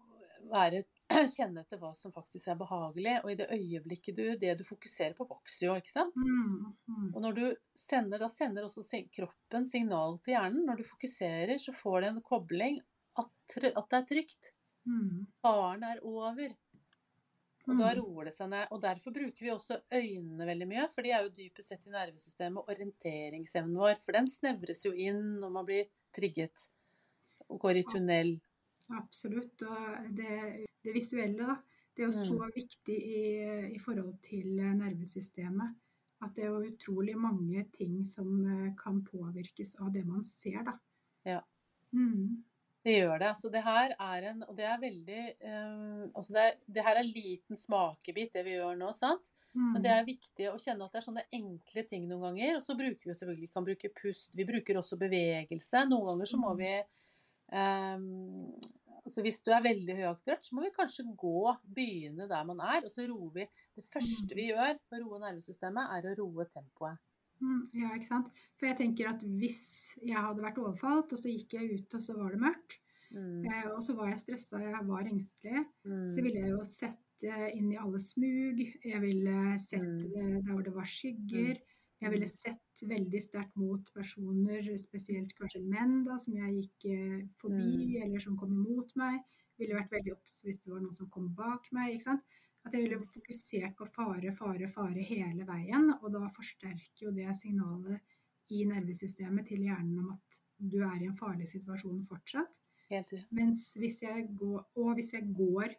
[0.51, 0.83] være,
[1.37, 3.15] kjenne etter hva som faktisk er behagelig.
[3.23, 6.19] Og i det øyeblikket du Det du fokuserer på, vokser jo, ikke sant?
[6.19, 6.75] Mm.
[6.91, 7.07] Mm.
[7.13, 7.45] Og når du
[7.79, 10.67] sender, da sender også kroppen signal til hjernen.
[10.67, 12.79] Når du fokuserer, så får det en kobling
[13.17, 14.53] at, at det er trygt.
[14.87, 15.25] Mm.
[15.43, 16.55] Faren er over.
[17.67, 17.97] Og da Mm.
[17.99, 18.67] roer det seg ned.
[18.71, 20.87] Og derfor bruker vi også øynene veldig mye.
[20.93, 23.97] For de er jo dypest sett i nervesystemet og orienteringsevnen vår.
[24.05, 26.69] For den snevres jo inn når man blir trigget
[27.49, 28.39] og går i tunnel.
[28.95, 29.61] Absolutt.
[29.67, 31.57] Og det, det visuelle, da.
[31.95, 32.51] Det er jo så Mm.
[32.55, 35.75] viktig i, i forhold til nervesystemet.
[36.21, 40.63] At det er jo utrolig mange ting som eh, kan påvirkes av det man ser,
[40.63, 40.79] da.
[41.25, 41.41] Ja.
[41.91, 42.43] Mm.
[42.87, 43.31] Det gjør det.
[43.39, 46.99] Så det her er en Og det er veldig um, Altså det, er, det her
[47.01, 49.33] er liten smakebit, det vi gjør nå, sant?
[49.57, 49.71] Mm.
[49.73, 52.59] Men det er viktig å kjenne at det er sånne enkle ting noen ganger.
[52.59, 54.35] Og så bruker vi selvfølgelig kan bruke pust.
[54.37, 55.83] Vi bruker også bevegelse.
[55.89, 56.59] Noen ganger så må Mm.
[56.61, 56.73] vi
[57.57, 58.59] um,
[59.07, 62.83] altså Hvis du er veldig høyaktuert, så må vi kanskje gå, begynne der man er.
[62.85, 63.45] Og så roer vi.
[63.75, 66.99] Det første vi gjør for å roe nervesystemet, er å roe tempoet.
[67.41, 68.27] Mm, ja, ikke sant.
[68.57, 72.01] For jeg tenker at hvis jeg hadde vært overfalt, og så gikk jeg ut, og
[72.03, 76.19] så var det mørkt, Mm, eh, og så var jeg stressa, jeg var engstelig, så
[76.19, 78.59] mm, ville jeg jo sett eh, inn i alle smug.
[78.83, 80.11] Jeg ville sett Mm.
[80.11, 81.55] eh, der hvor det var skygger.
[82.01, 87.95] Jeg ville sett veldig sterkt mot personer, spesielt kanskje menn, da, som jeg gikk forbi,
[87.95, 88.03] Mm.
[88.03, 89.21] eller som kom imot meg.
[89.57, 91.93] Ville vært veldig obs hvis det var noen som kom bak meg.
[91.95, 92.21] ikke sant?
[92.67, 95.89] At jeg ville fokusert på fare, fare, fare hele veien.
[96.01, 98.03] Og da forsterker jo det signalet
[98.51, 102.59] i nervesystemet til hjernen om at du er i en farlig situasjon fortsatt.
[103.35, 105.75] Mens hvis jeg går, og hvis jeg går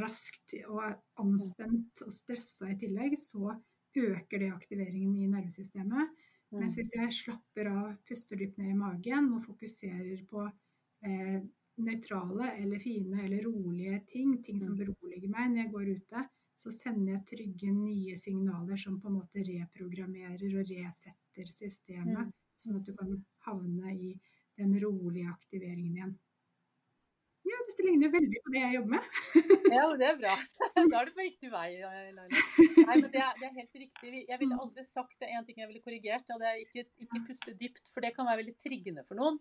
[0.00, 3.52] raskt og er anspent og stressa i tillegg, så
[3.94, 6.14] øker det aktiveringen i nervesystemet.
[6.54, 6.80] Mens Mm.
[6.80, 10.44] hvis jeg slapper av, puster dypt ned i magen og fokuserer på
[11.04, 11.40] eh,
[11.82, 16.70] nøytrale eller fine eller rolige ting, ting som beroliger meg når jeg går ute, så
[16.70, 22.32] sender jeg trygge nye signaler som på en måte reprogrammerer og resetter systemet, Mm.
[22.62, 24.12] sånn at du kan havne i
[24.56, 26.12] den rolige aktiveringen igjen.
[27.44, 29.08] Ja, dette ligner veldig på det jeg jobber med.
[29.74, 30.36] Ja, det er bra.
[30.94, 32.28] Da er du på riktig vei, Laila.
[32.30, 34.12] Nei, men det er, det er helt riktig.
[34.28, 35.28] Jeg ville aldri sagt det.
[35.34, 38.26] En ting jeg ville korrigert, og det er ikke, ikke puste dypt, for det kan
[38.30, 39.38] være veldig triggende for noen.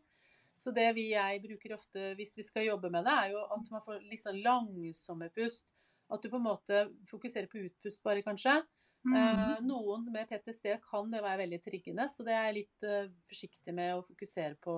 [0.55, 3.71] Så det vi jeg bruker ofte hvis vi skal jobbe med det, er jo at
[3.73, 5.73] man får litt sånn langsomme pust.
[6.13, 8.59] At du på en måte fokuserer på utpust bare, kanskje.
[9.03, 9.15] Mm.
[9.19, 13.09] Eh, noen med PTSD kan det være veldig triggende, så det er jeg litt eh,
[13.27, 14.75] forsiktig med å fokusere på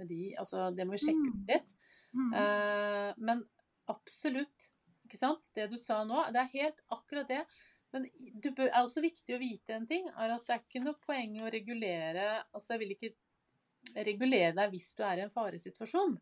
[0.00, 0.22] med de.
[0.40, 1.74] Altså, det må vi sjekke ut litt.
[2.16, 2.32] Mm.
[2.40, 3.44] Eh, men
[3.92, 4.70] absolutt,
[5.06, 5.46] ikke sant.
[5.54, 7.44] Det du sa nå, det er helt akkurat det.
[7.94, 8.08] Men
[8.42, 11.36] det er også viktig å vite en ting, er at det er ikke noe poeng
[11.44, 12.24] å regulere
[12.56, 13.12] Altså, jeg vil ikke
[13.94, 16.18] regulere deg hvis du er i en faresituasjon.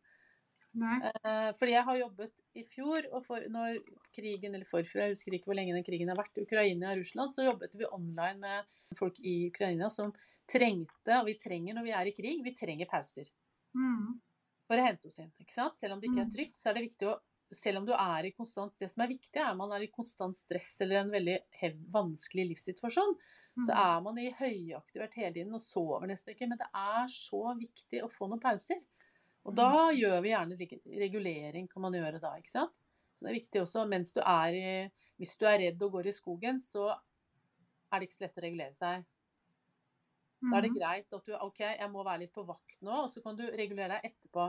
[0.75, 1.03] Nei.
[1.03, 3.79] Eh, fordi jeg har jobbet i fjor, og for, når
[4.15, 7.33] krigen, eller forfjor, jeg husker ikke hvor lenge den krigen har vært, Ukraina og Russland,
[7.35, 10.13] så jobbet vi online med folk i Ukraina som
[10.51, 13.31] trengte, og vi trenger når vi er i krig, vi trenger pauser
[13.75, 14.21] Mm.
[14.69, 15.33] for å hente oss inn.
[15.43, 15.79] ikke sant?
[15.79, 16.33] Selv om det ikke er Mm.
[16.33, 17.19] trygt, så er det viktig å
[17.57, 19.91] selv om du er i konstant Det som er viktig, er at man er i
[19.93, 23.17] konstant stress eller en veldig hev, vanskelig livssituasjon.
[23.63, 23.77] Så Mm.
[23.77, 26.49] er man i høyaktivert hele tiden og sover nesten ikke.
[26.51, 28.81] Men det er så viktig å få noen pauser.
[29.47, 30.59] Og da gjør vi gjerne
[31.05, 32.75] regulering, kan man gjøre da, ikke sant.
[33.17, 34.69] Så det er viktig også mens du er i
[35.21, 36.89] Hvis du er redd og går i skogen, så
[37.93, 39.05] er det ikke så lett å regulere seg.
[40.51, 40.77] Da er det Mm.
[40.77, 43.45] greit at du OK, jeg må være litt på vakt nå, og så kan du
[43.59, 44.45] regulere deg etterpå.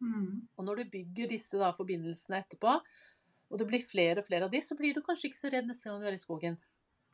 [0.00, 0.48] Mm.
[0.58, 2.78] Og når du bygger disse da, forbindelsene etterpå,
[3.48, 5.68] og det blir flere og flere av de, så blir du kanskje ikke så redd
[5.70, 6.58] neste gang du er i skogen.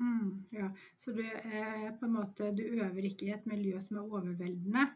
[0.03, 0.73] Mm, ja.
[0.97, 4.87] Så du, eh, på en måte, du øver ikke i et miljø som er overveldende.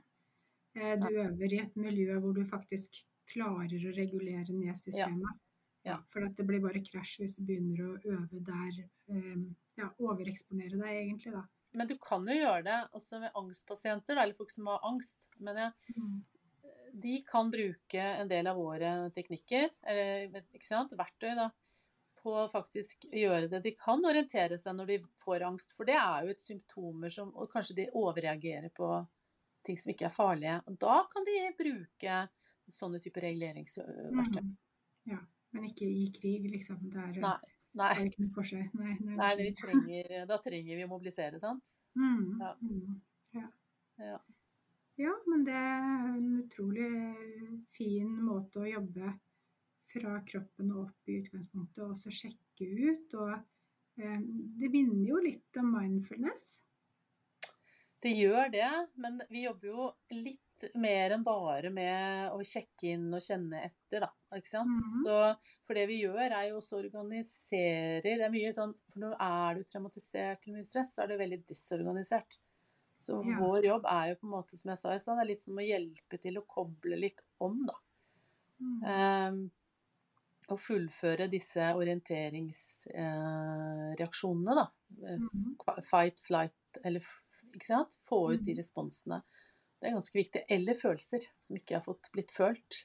[0.74, 5.38] Eh, du øver i et miljø hvor du faktisk klarer å regulere ned systemet.
[5.86, 6.00] Ja.
[6.12, 8.82] For at det blir bare krasj hvis du begynner å øve der.
[9.14, 9.46] Eh,
[9.78, 11.44] ja, overeksponere deg egentlig, da.
[11.76, 15.28] Men du kan jo gjøre det også med angstpasienter, da, eller folk som har angst.
[15.38, 16.24] Men jeg, Mm.
[16.92, 21.48] De kan bruke en del av våre teknikker, eller ikke sant, verktøy, da,
[22.18, 23.60] på å faktisk gjøre det.
[23.64, 27.30] De kan orientere seg når de får angst, for det er jo et symptomer som
[27.36, 28.88] Og kanskje de overreagerer på
[29.66, 30.56] ting som ikke er farlige.
[30.66, 32.18] Og da kan de bruke
[32.68, 34.42] sånne typer reguleringsverktøy.
[34.42, 34.56] Mm.
[35.12, 35.20] Ja.
[35.56, 36.82] Men ikke i krig, liksom.
[36.92, 37.36] Det er, Nei.
[37.40, 37.92] det Nei.
[37.94, 38.66] er ikke noe for seg.
[38.76, 41.70] Nei, nei, Nei, det vi trenger, da trenger vi å mobilisere, sant?
[41.96, 42.50] Mm, Ja.
[42.60, 42.98] mm,
[43.38, 44.18] ja.
[44.98, 45.14] Ja.
[45.30, 46.88] men det er en utrolig
[47.76, 49.12] fin måte å jobbe
[49.92, 53.14] fra kroppen og opp i utgangspunktet, og også sjekke ut.
[53.16, 53.34] Og
[54.02, 54.24] eh,
[54.60, 56.58] det minner jo litt om mindfulness.
[57.98, 58.68] Det gjør det,
[59.02, 64.04] men vi jobber jo litt mer enn bare med å sjekke inn og kjenne etter,
[64.04, 64.10] da.
[64.38, 64.70] Ikke sant?
[64.70, 65.06] Mhm.
[65.06, 65.16] Så,
[65.66, 69.56] for det vi gjør, er jo også organiserer Det er mye sånn For nå er
[69.56, 72.38] du traumatisert eller mye stress, så er du veldig disorganisert.
[72.98, 73.38] Så Ja.
[73.38, 75.42] vår jobb er jo på en måte, som jeg sa i stad, det er litt
[75.44, 77.74] som å hjelpe til å koble litt om, da.
[78.60, 78.82] Mm.
[78.82, 79.50] Um,
[80.48, 84.66] og fullføre disse orienteringsreaksjonene, da.
[85.18, 85.58] Mm Mhm.
[85.84, 87.00] Fight, flight, eller
[87.54, 87.96] ikke sant?
[88.08, 88.56] Få ut de Mhm.
[88.56, 89.22] responsene.
[89.80, 90.42] Det er ganske viktig.
[90.50, 92.84] Eller følelser som ikke har fått blitt følt.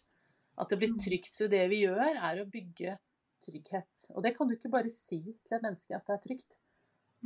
[0.57, 0.97] At det blir Mhm.
[0.99, 1.33] trygt.
[1.35, 2.97] Så det vi gjør, er å bygge
[3.45, 4.11] trygghet.
[4.15, 6.59] Og det kan du ikke bare si til et menneske at det er trygt.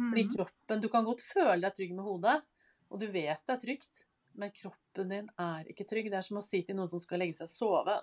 [0.10, 0.36] Fordi Mhm.
[0.36, 2.44] kroppen Du kan godt føle deg trygg med hodet,
[2.90, 4.06] og du vet det er trygt,
[4.38, 6.12] men kroppen din er ikke trygg.
[6.12, 7.96] Det er som å si til noen som skal legge seg og sove,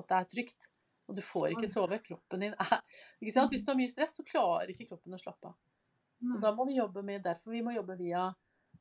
[0.00, 0.68] at det er trygt.
[1.10, 1.98] Og du får ikke sove.
[2.04, 2.76] Kroppen din er
[3.20, 3.50] ikke sant?
[3.50, 5.56] Hvis du har mye stress, så klarer ikke kroppen å slappe av.
[6.20, 8.26] Så da må vi jobbe med Derfor vi må jobbe via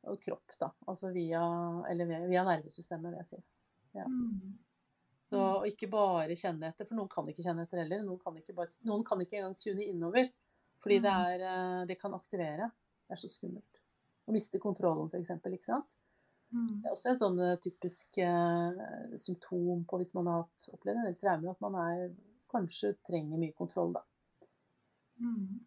[0.03, 0.69] kropp, da.
[0.91, 1.39] Altså via
[1.89, 3.39] Eller via, via nervesystemet, vil jeg si.
[3.95, 4.05] Ja.
[5.29, 8.03] Så og ikke bare kjenne etter, for noen kan ikke kjenne etter heller.
[8.03, 10.29] Noen kan ikke, bare, noen kan ikke engang tune innover.
[10.83, 11.25] Fordi det, Mm.
[11.33, 12.71] er, eh, det kan aktivere.
[13.07, 13.78] Det er så skummelt.
[14.29, 15.31] Å miste kontrollen, f.eks.
[15.41, 15.97] Ikke sant?
[16.53, 16.67] Mm.
[16.81, 18.83] Det er også en sånn eh, typisk eh,
[19.21, 22.05] symptom på hvis man har hatt, opplevd en del traumer, at man er,
[22.49, 24.01] kanskje trenger mye kontroll, da.
[25.21, 25.59] Mm.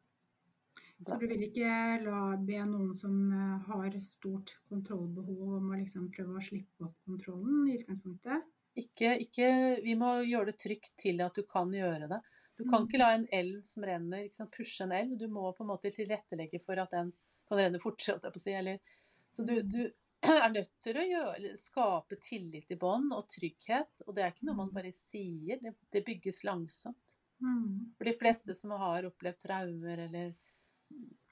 [1.03, 1.69] Så du vil ikke
[2.05, 6.99] la be noen som eh, har stort kontrollbehov om å liksom prøve å slippe opp
[7.07, 8.51] kontrollen i utgangspunktet?
[8.79, 9.49] Ikke, ikke,
[9.85, 12.23] vi må gjøre det trygt til at du kan gjøre det.
[12.59, 12.87] Du kan Mm.
[12.87, 15.19] ikke la en elv som renner, pushe en elv.
[15.19, 17.13] Du må på en måte tilrettelegge for at den
[17.53, 18.55] kan renne fortere, holdt jeg på å si.
[18.59, 19.01] Eller,
[19.33, 19.81] så du, du
[20.33, 24.07] er nødt til å gjøre, skape tillit i bånd og trygghet.
[24.07, 27.19] Og det er ikke noe man bare sier, det, det bygges langsomt.
[27.43, 27.95] Mm.
[27.99, 30.35] For de fleste som har opplevd traumer eller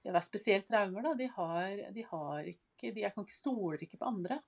[0.02, 4.00] ja, spesielt traumer, da, de har, de har ikke de, Jeg kan ikke stoler ikke
[4.00, 4.40] på andre.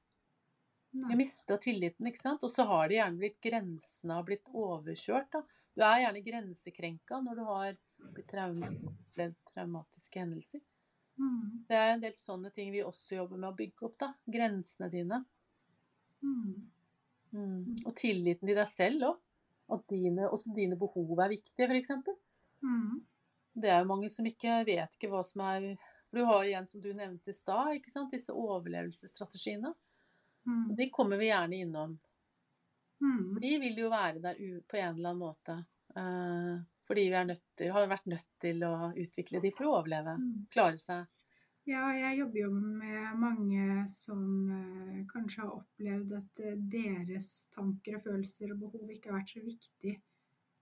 [0.92, 2.44] De har mista tilliten, ikke sant.
[2.44, 5.44] Og så har de gjerne blitt grensene har blitt overkjørt, da.
[5.72, 7.76] Du er gjerne grensekrenka når du har
[8.12, 10.60] blitt opplevd traumatiske hendelser.
[11.22, 11.64] Mm.
[11.68, 14.10] Det er en del sånne ting vi også jobber med å bygge opp, da.
[14.36, 15.22] Grensene dine.
[16.22, 16.56] Mm.
[17.32, 17.76] Mm.
[17.86, 19.20] Og tilliten til deg selv òg.
[19.72, 21.92] At dine, også dine behov er viktige, f.eks.
[22.66, 22.98] Mm.
[23.62, 25.72] Det er jo mange som ikke vet ikke hva som er
[26.10, 27.78] For du har igjen, som du nevnte i stad,
[28.12, 29.72] disse overlevelsesstrategiene.
[30.44, 30.74] Mm.
[30.76, 31.94] De kommer vi gjerne innom.
[33.00, 33.38] Mm.
[33.40, 35.56] De vil jo være der på en eller annen måte.
[36.92, 40.16] Eh, fordi vi er til, har vært nødt til å utvikle de for å overleve.
[40.20, 40.46] Mm.
[40.52, 41.08] Klare seg.
[41.64, 48.00] Ja, jeg jobber jo med mange som eh, kanskje har opplevd at eh, deres tanker
[48.00, 50.08] og følelser og behov ikke har vært så viktig uh,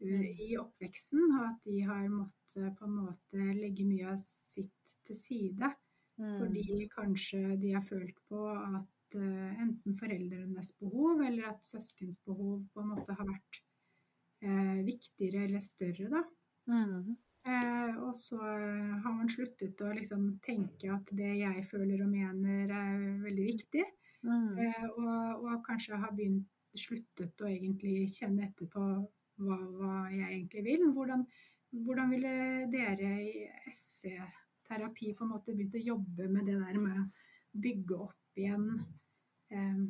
[0.01, 0.23] Mm.
[0.40, 5.19] i oppveksten, og at de har måttet på en måte legge mye av sitt til
[5.19, 5.69] side.
[6.16, 6.38] Mm.
[6.38, 12.62] Fordi kanskje de har følt på at eh, enten foreldrenes behov eller at søskens behov
[12.73, 13.61] på en måte har vært
[14.44, 16.22] eh, viktigere eller større, da.
[16.70, 17.16] Mm.
[17.48, 22.12] Eh, og så eh, har man sluttet å liksom tenke at det jeg føler og
[22.12, 23.85] mener er veldig viktig.
[24.26, 24.59] Mm.
[24.61, 26.48] Eh, og, og kanskje har begynt,
[26.79, 28.81] sluttet å egentlig kjenne etter på
[29.42, 30.85] hva, hva jeg egentlig vil.
[30.94, 31.24] Hvordan,
[31.87, 32.35] hvordan ville
[32.70, 33.33] dere i
[33.72, 37.09] SC-terapi på en måte begynt å jobbe med det der med å
[37.64, 38.68] bygge opp igjen
[39.50, 39.81] eh,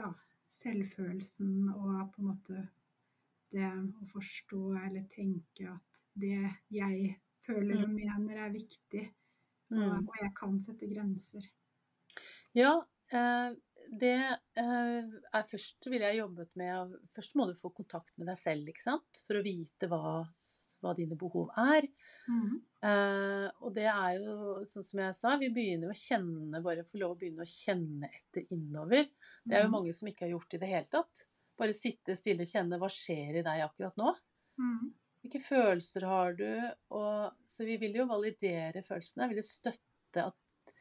[0.00, 0.10] ja,
[0.58, 2.64] selvfølelsen og på en måte
[3.52, 3.66] det
[4.00, 6.36] å forstå eller tenke at det
[6.70, 9.04] jeg føler og mener er viktig,
[9.76, 10.08] og, Mm.
[10.08, 11.50] og jeg kan sette grenser.
[12.54, 12.72] Ja,
[13.12, 13.50] eh,
[14.00, 14.12] det
[14.56, 18.68] eh, er først ville jeg jobbet med Først må du få kontakt med deg selv,
[18.70, 19.20] ikke sant?
[19.28, 20.22] For å vite hva,
[20.82, 21.88] hva dine behov er.
[22.28, 22.64] Mm.
[22.84, 24.36] Eh, og det er jo
[24.68, 28.10] sånn som jeg sa, vi begynner å kjenne, bare få lov å begynne å kjenne
[28.12, 29.08] etter innover.
[29.48, 29.76] Det er jo Mhm.
[29.76, 31.24] mange som ikke har gjort det i det hele tatt.
[31.58, 34.14] Bare sitte stille kjenne hva skjer i deg akkurat nå.
[34.58, 34.94] Mm.
[35.24, 36.48] Hvilke følelser har du?
[36.92, 39.30] Og, så vi vil jo validere følelsene.
[39.30, 40.74] Vi vil støtte at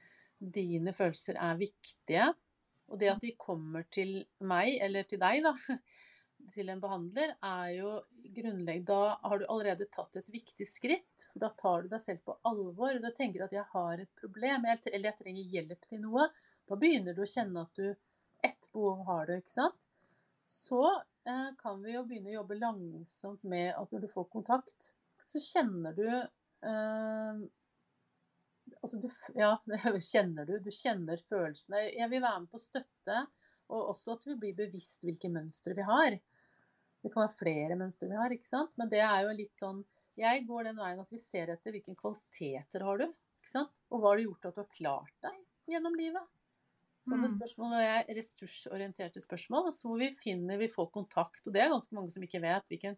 [0.44, 2.32] dine følelser er viktige.
[2.92, 5.54] Og det at de kommer til meg, eller til deg, da,
[6.56, 7.94] til en behandler, er jo
[8.36, 11.28] grunnleggende Da har du allerede tatt et viktig skritt.
[11.40, 12.98] Da tar du deg selv på alvor.
[12.98, 16.30] Og du tenker at 'jeg har et problem', eller 'jeg trenger hjelp til noe'.
[16.68, 17.96] Da begynner du å kjenne at du
[18.44, 19.86] Ett behov har du, ikke sant?
[20.44, 20.84] Så
[21.26, 24.90] eh, kan vi jo begynne å jobbe langsomt med at når du får kontakt,
[25.24, 27.44] så kjenner du eh,
[28.84, 29.08] Altså du
[29.40, 29.56] Ja,
[30.12, 30.58] kjenner du.
[30.64, 31.86] Du kjenner følelsene.
[31.96, 33.24] Jeg vil være med på støtte,
[33.72, 36.20] og også at vi blir bevisst hvilke mønstre vi har.
[37.04, 38.72] Det kan være flere mønstre vi har, ikke sant?
[38.80, 39.84] Men det er jo litt sånn
[40.20, 43.08] Jeg går den veien at vi ser etter hvilke kvaliteter har du,
[43.42, 43.80] ikke sant?
[43.90, 45.40] Og hva har det gjort at du har klart deg
[45.74, 46.28] gjennom livet?
[47.04, 47.34] Sånne Mm.
[47.36, 51.42] spørsmål er ressursorienterte spørsmål, altså hvor vi finner, vi får kontakt.
[51.48, 52.96] Og det er ganske mange som ikke vet hvilken,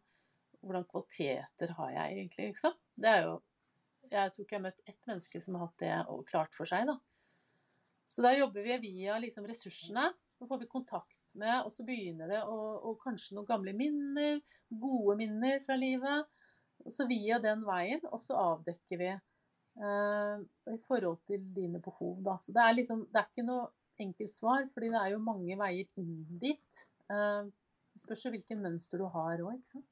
[0.61, 2.73] hvordan kvaliteter har jeg egentlig, liksom.
[2.97, 3.41] Det er jo
[4.11, 6.65] Jeg tror ikke jeg har møtt ett menneske som har hatt det og klart for
[6.69, 6.99] seg, da.
[8.05, 10.13] Så da jobber vi via liksom ressursene.
[10.37, 14.41] Så får vi kontakt med, og så begynner det å og kanskje noen gamle minner,
[14.69, 16.27] gode minner fra livet.
[16.85, 19.15] Og så via den veien, og så avdekker vi
[19.75, 20.39] Uh,
[20.71, 22.37] i forhold til dine behov, da.
[22.39, 23.65] Så det er liksom Det er ikke noe
[24.03, 26.79] enkelt svar, fordi det er jo mange veier inn dit.
[27.12, 27.51] Eh,
[27.93, 29.91] det spørs jo hvilken mønster du har òg, ikke sant.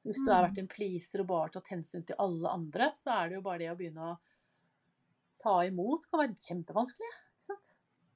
[0.00, 3.12] Så hvis du har vært en pleaser og bare tatt hensyn til alle andre, så
[3.18, 4.18] er det jo bare det å begynne å
[5.40, 7.10] ta imot kan være kjempevanskelig.
[7.34, 7.74] ikke sant?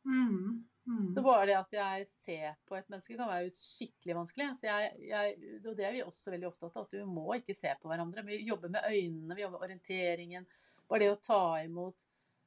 [0.08, 0.64] Mm.
[0.84, 1.10] Mm.
[1.16, 4.48] Så bare det at jeg ser på et menneske kan være skikkelig vanskelig.
[4.58, 7.56] Så jeg, jeg, og det er vi også veldig opptatt av, at du må ikke
[7.56, 8.24] se på hverandre.
[8.28, 10.48] Vi jobber med øynene, vi jobber med orienteringen.
[10.88, 12.04] Bare det å ta imot.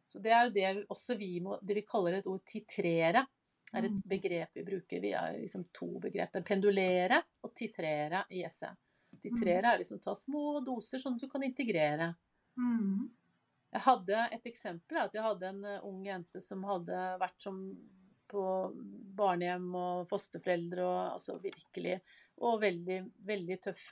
[0.07, 3.25] Så det er jo det vi- også vi må Det vi kaller et ord titrere,
[3.73, 4.01] er et Mm.
[4.07, 5.01] begrep vi bruker.
[5.01, 6.35] Vi har liksom to begrep.
[6.35, 8.75] Er pendulere og titrere i esset.
[9.21, 12.15] Titrere er liksom ta små doser sånn at du kan integrere.
[12.57, 13.09] Mm.
[13.73, 17.77] Jeg hadde et eksempel, at jeg hadde en eh, ung jente som hadde vært som
[18.29, 18.73] på
[19.15, 22.01] barnehjem og fosterforeldre og altså virkelig
[22.39, 23.91] Og veldig, veldig tøff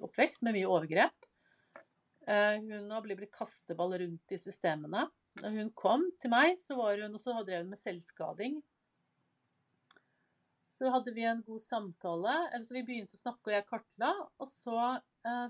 [0.00, 1.12] oppvekst med mye overgrep.
[2.26, 5.08] Eh, hun har blitt kasteball rundt i systemene.
[5.40, 8.60] Når hun kom til meg, så var hun, også drev med selvskading.
[10.68, 12.36] Så hadde vi en god samtale.
[12.52, 14.12] eller så Vi begynte å snakke, og jeg kartla.
[14.38, 14.78] Og så
[15.26, 15.48] eh,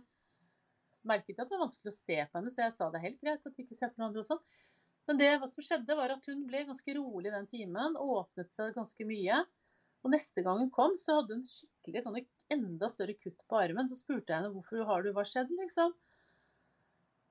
[1.09, 3.09] merket jeg at det var vanskelig å se på henne, så jeg sa det er
[3.09, 4.45] helt greit at vi ikke ser på hverandre og sånn.
[5.11, 9.07] Men det som skjedde, var at hun ble ganske rolig den timen, åpnet seg ganske
[9.09, 9.41] mye.
[10.03, 12.23] Og neste gang hun kom, så hadde hun skikkelig sånne
[12.55, 13.91] enda større kutt på armen.
[13.91, 15.95] Så spurte jeg henne hvorfor har du, hva skjedd, liksom.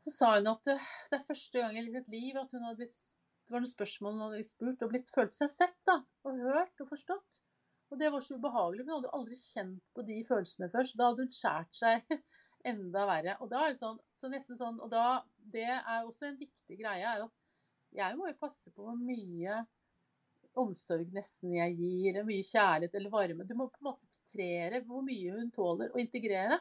[0.01, 0.77] Så sa hun at det,
[1.11, 4.13] det er første gang i sitt liv at hun hadde blitt Det var noen spørsmål
[4.15, 5.97] hun hadde spurt, og blitt følt seg sett, da.
[6.25, 7.41] Og hørt og forstått.
[7.91, 8.85] Og det var så ubehagelig.
[8.87, 12.15] Hun hadde aldri kjent på de følelsene før, så da hadde hun skjært seg
[12.71, 13.35] enda verre.
[13.43, 15.05] Og da er det sånn, så nesten sånn, og da,
[15.53, 17.37] det er også en viktig greie, er at
[17.91, 19.59] jeg må jo passe på hvor mye
[20.61, 23.47] omsorg nesten jeg gir, mye kjærlighet eller varme.
[23.47, 26.59] Du må på en måte titrere hvor mye hun tåler å integrere.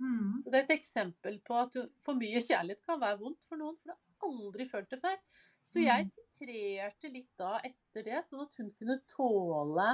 [0.00, 0.42] Mm.
[0.46, 3.90] Det er et eksempel på at for mye kjærlighet kan være vondt for noen, for
[3.90, 5.18] du har aldri følt det før.
[5.60, 6.12] Så jeg mm.
[6.16, 9.88] titrerte litt da etter det, sånn at hun kunne tåle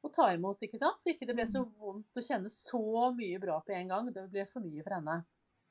[0.00, 1.02] å ta imot, ikke sant?
[1.02, 1.76] Så ikke det ble så mm.
[1.78, 4.10] vondt å kjenne så mye bra på en gang.
[4.14, 5.20] Det ble for mye for henne.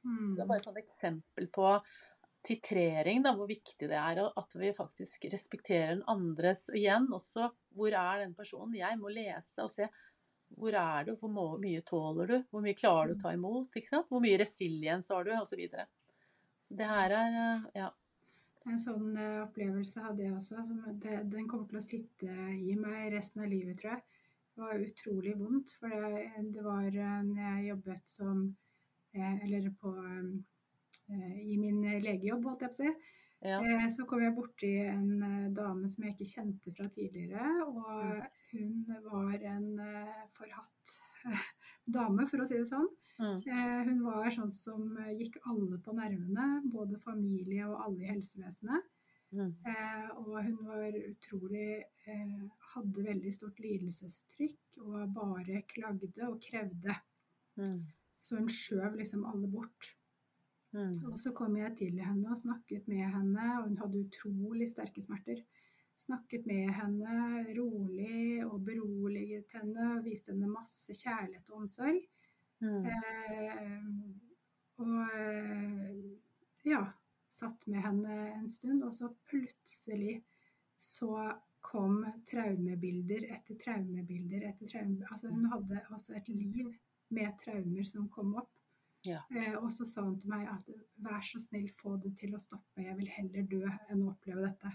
[0.05, 0.30] Mm.
[0.30, 1.74] Så det er bare et eksempel på
[2.45, 6.70] titrering, da, hvor viktig det er at vi faktisk respekterer den andres.
[6.72, 8.78] Og igjen også, hvor er den personen?
[8.80, 9.89] Jeg må lese og se.
[10.57, 11.13] Hvor er du?
[11.21, 12.37] Hvor mye tåler du?
[12.49, 13.75] Hvor mye klarer du å ta imot?
[14.09, 15.33] Hvor mye resiliens har du?
[15.37, 15.87] Og så videre.
[16.59, 17.37] Så det her er
[17.77, 17.89] ja.
[18.67, 20.63] En sånn eh, opplevelse hadde jeg også.
[20.99, 24.03] Den kommer til å sitte i meg resten av livet, tror jeg.
[24.59, 25.71] Det var utrolig vondt.
[25.79, 28.41] For det, det var eh, når jeg jobbet som
[29.15, 33.15] eh, Eller på eh, I min legejobb, holdt jeg på å si.
[33.47, 33.61] Ja.
[33.87, 37.45] Så kom jeg borti en dame som jeg ikke kjente fra tidligere.
[37.69, 38.25] Og mm.
[38.51, 39.67] Hun var en
[40.37, 40.95] forhatt
[41.97, 42.89] dame, for å si det sånn.
[43.19, 43.41] Mm.
[43.89, 48.87] Hun var sånn som gikk alle på nervene, både familie og alle i helsevesenet.
[49.29, 49.51] Mm.
[49.71, 56.93] Eh, og hun var utrolig eh, Hadde veldig stort lidelsestrykk og bare klagde og krevde.
[57.57, 57.79] Mm.
[58.21, 59.89] Så hun skjøv liksom alle bort.
[60.73, 60.99] Mm.
[61.09, 65.01] Og så kom jeg til henne og snakket med henne, og hun hadde utrolig sterke
[65.01, 65.41] smerter.
[66.10, 71.99] Snakket med henne rolig og beroliget henne viste henne masse kjærlighet og omsorg.
[72.66, 72.88] Mm.
[72.89, 73.84] Eh,
[74.82, 75.99] og eh,
[76.66, 76.82] ja,
[77.30, 80.24] satt med henne en stund, og så plutselig
[80.82, 81.30] så
[81.62, 82.01] kom
[82.32, 85.14] traumebilder etter traumebilder etter traumebilder.
[85.14, 86.74] Altså hun hadde også et liv
[87.14, 88.51] med traumer som kom opp.
[89.05, 89.22] Ja.
[89.30, 90.74] Eh, og så sa hun til meg at
[91.05, 94.49] vær så snill, få det til å stoppe, jeg vil heller dø enn å oppleve
[94.49, 94.74] dette.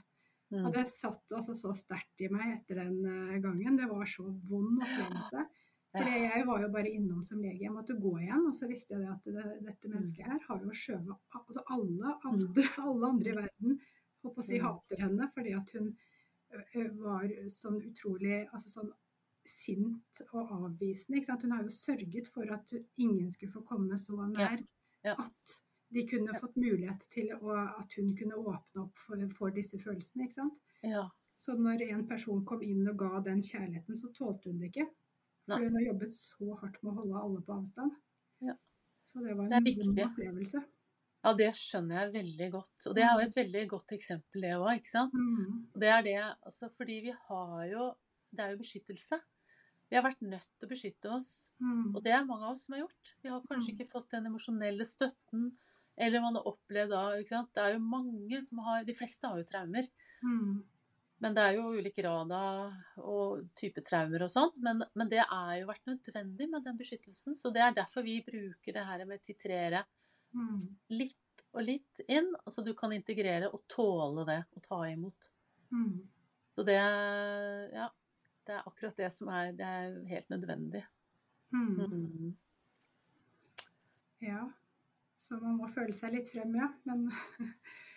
[0.54, 0.68] Mm.
[0.68, 3.78] Og det satt altså så sterkt i meg etter den uh, gangen.
[3.80, 5.46] Det var så vond opplevelse.
[5.94, 7.62] For jeg var jo bare innom som lege.
[7.62, 8.48] Jeg måtte gå igjen.
[8.48, 9.92] Og så visste jeg at det, dette mm.
[9.94, 13.78] mennesket her har jo skjøvet altså alle, andre, alle andre i verden
[14.24, 14.64] håper å si, mm.
[14.64, 15.94] hater henne fordi at hun
[17.02, 18.92] var sånn utrolig altså sånn
[19.48, 21.18] sint og avvisende.
[21.18, 21.44] Ikke sant?
[21.44, 24.62] Hun har jo sørget for at ingen skulle få komme så nær
[25.14, 25.56] at
[25.94, 30.26] de kunne fått mulighet til å, at hun kunne åpne opp for, for disse følelsene.
[30.26, 30.60] ikke sant?
[30.84, 31.06] Ja.
[31.38, 34.86] Så når en person kom inn og ga den kjærligheten, så tålte hun det ikke.
[35.46, 37.98] For hun har jobbet så hardt med å holde alle på avstand.
[38.44, 38.54] Ja.
[39.10, 40.62] Så det var en god opplevelse.
[41.24, 42.86] Ja, det skjønner jeg veldig godt.
[42.88, 45.14] Og det er jo et veldig godt eksempel, det òg, ikke sant.
[45.16, 45.60] Mm.
[45.80, 47.92] Det er det, altså fordi vi har jo
[48.34, 49.20] Det er jo beskyttelse.
[49.86, 51.28] Vi har vært nødt til å beskytte oss.
[51.62, 51.92] Mm.
[51.94, 53.12] Og det er mange av oss som har gjort.
[53.22, 53.76] Vi har kanskje mm.
[53.76, 55.52] ikke fått den emosjonelle støtten.
[55.96, 57.50] Eller man har opplevd da ikke sant?
[57.54, 59.86] Det er jo mange som har De fleste har jo traumer.
[60.24, 60.62] Mm.
[61.22, 64.50] Men det er jo ulik grad av og type traumer og sånn.
[64.60, 67.38] Men, men, det er jo vært nødvendig med den beskyttelsen.
[67.38, 69.84] Så det er derfor vi bruker det her med titrere
[70.34, 70.64] mm.
[70.98, 72.32] litt og litt inn.
[72.50, 75.30] Så du kan integrere og tåle det og ta imot.
[75.74, 76.00] Mm.
[76.54, 77.90] Så det Ja.
[78.44, 80.82] Det er akkurat det som er Det er helt nødvendig.
[81.54, 81.78] Mm.
[81.80, 82.36] mm.
[84.20, 84.42] Ja.
[85.24, 86.70] Så man må føle seg litt frem, ja.
[86.88, 87.08] Men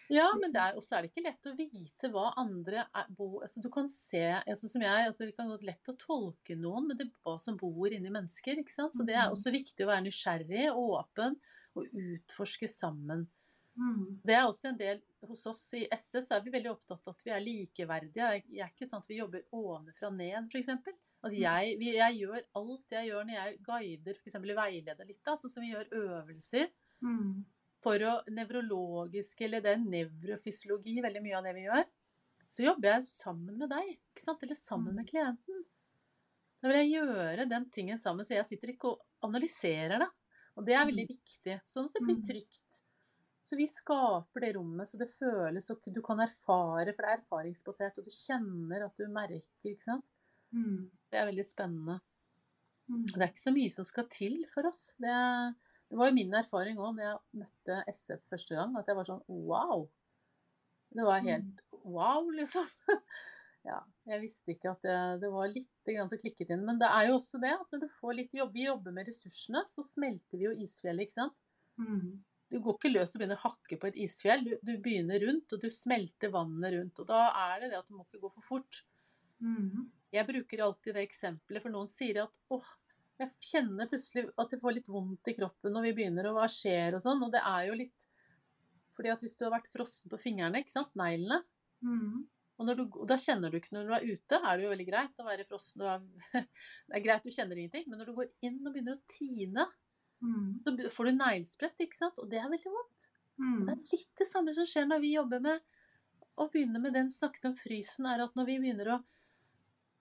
[0.07, 3.67] Ja, men også er det ikke lett å vite hva andre er, bo, altså Du
[3.73, 7.09] kan se altså som jeg, altså Vi kan godt lett å tolke noen, men det
[7.09, 8.61] er hva som bor inni mennesker.
[8.61, 8.95] ikke sant?
[8.95, 9.35] Så det er mm.
[9.35, 11.35] også viktig å være nysgjerrig og åpen
[11.77, 13.27] og utforske sammen.
[13.77, 14.21] Mm.
[14.25, 17.23] Det er også en del Hos oss i SS er vi veldig opptatt av at
[17.25, 18.31] vi er likeverdige.
[18.47, 20.69] Det er ikke sånn at vi jobber ovenfra ned, f.eks.
[20.77, 21.37] At mm.
[21.41, 24.37] jeg, jeg, gjør alt jeg gjør når jeg guider, f.eks.
[24.45, 26.69] veileder litt, sånn som vi gjør øvelser.
[27.05, 27.45] Mm
[27.87, 31.85] for å nevrologiske, eller det er nevrofysiologi, veldig mye av det vi gjør,
[32.47, 33.93] så jobber jeg sammen med deg,
[34.25, 35.09] eller sammen med mm.
[35.11, 35.63] klienten.
[36.57, 40.09] Da vil jeg gjøre den tingen sammen, så jeg sitter ikke og analyserer det.
[40.57, 41.13] Og det er veldig mm.
[41.13, 42.25] viktig, sånn at det blir mm.
[42.27, 42.81] trygt.
[43.47, 47.21] Så vi skaper det rommet så det føles, og du kan erfare, for det er
[47.21, 50.09] erfaringsbasert, og du kjenner at du merker, ikke sant.
[50.55, 50.87] Mm.
[51.11, 51.99] Det er veldig spennende.
[52.87, 53.05] Mm.
[53.13, 54.89] Det er ikke så mye som skal til for oss.
[54.99, 55.13] Det,
[55.87, 59.07] det var jo min erfaring òg når jeg møtte SF første gang, at jeg var
[59.07, 59.87] sånn wow.
[60.97, 62.67] Det var helt wow, liksom.
[63.69, 63.79] ja,
[64.11, 66.65] jeg visste ikke at det, det var litt grann som klikket inn.
[66.67, 69.07] Men det er jo også det at når du får litt jobb, vi jobber med
[69.07, 71.37] ressursene, så smelter vi jo isfjellet, ikke sant.
[71.79, 72.17] Mm.
[72.47, 74.43] Du går ikke løs og begynner å hakke på et isfjell.
[74.45, 77.03] Du, du, begynner rundt, og du smelter vannet rundt.
[77.03, 78.83] Og da er det det at du må ikke gå for fort.
[79.43, 79.87] Mm.
[80.15, 82.69] Jeg bruker alltid det eksempelet, for noen sier at åh,
[83.19, 86.47] jeg kjenner plutselig at jeg får litt vondt i kroppen når vi begynner, og hva
[86.51, 87.23] skjer og sånn.
[87.25, 88.05] Og det er jo litt
[88.97, 91.43] fordi at hvis du har vært frossen på fingrene, ikke sant, neglene
[91.85, 92.23] Mm.
[92.57, 94.85] og, du, og da kjenner du ikke når du er ute, er det jo veldig
[94.87, 95.83] greit å være frossen.
[95.85, 95.99] Er,
[96.89, 97.83] det er greit, du kjenner ingenting.
[97.85, 99.67] Men når du går inn og begynner å tine,
[100.17, 100.63] Mm.
[100.65, 102.15] så får du neglesprett, ikke sant.
[102.17, 103.03] Og det er veldig vondt.
[103.37, 103.59] Mm.
[103.67, 105.61] Det er litt det samme som skjer når vi jobber med
[106.41, 109.03] å begynne med den snakket om frysen, er at når vi begynner å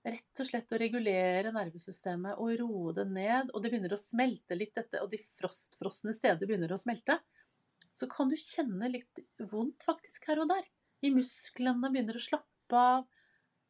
[0.07, 4.59] rett og slett å regulere nervesystemet og roe det ned, og det begynner å smelte
[4.59, 7.19] litt, dette, og de frostfrosne steder begynner å smelte,
[7.97, 10.67] så kan du kjenne litt vondt faktisk her og der.
[11.05, 13.07] I musklene begynner å slappe av.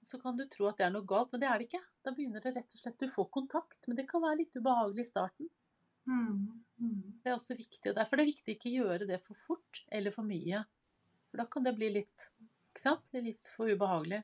[0.07, 1.83] Så kan du tro at det er noe galt, men det er det ikke.
[2.05, 5.07] Da begynner det rett og slett Du får kontakt, men det kan være litt ubehagelig
[5.07, 5.51] i starten.
[6.07, 6.63] Mm.
[6.79, 7.01] Mm.
[7.23, 9.83] Det er også viktig, og Derfor er det viktig ikke å gjøre det for fort
[9.95, 10.63] eller for mye.
[11.31, 12.29] For da kan det bli litt,
[13.17, 14.23] litt for ubehagelig.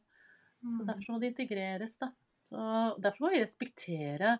[0.63, 0.87] Så Mm.
[0.87, 1.97] Derfor må det integreres.
[1.99, 2.13] da.
[2.53, 4.39] Og derfor må vi respektere,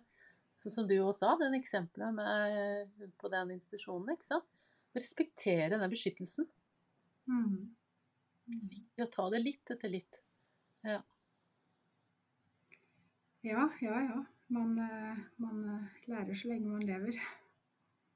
[0.55, 4.13] sånn som du også sa, den eksempelet med på den institusjonen.
[4.13, 4.45] ikke sant?
[4.95, 6.47] Respektere den beskyttelsen.
[7.27, 7.73] Mm.
[8.47, 8.69] Mm.
[8.99, 10.21] Å ta det litt etter litt.
[13.43, 14.25] Ja, ja, ja.
[14.47, 17.17] Man, eh, man eh, lærer så lenge man lever.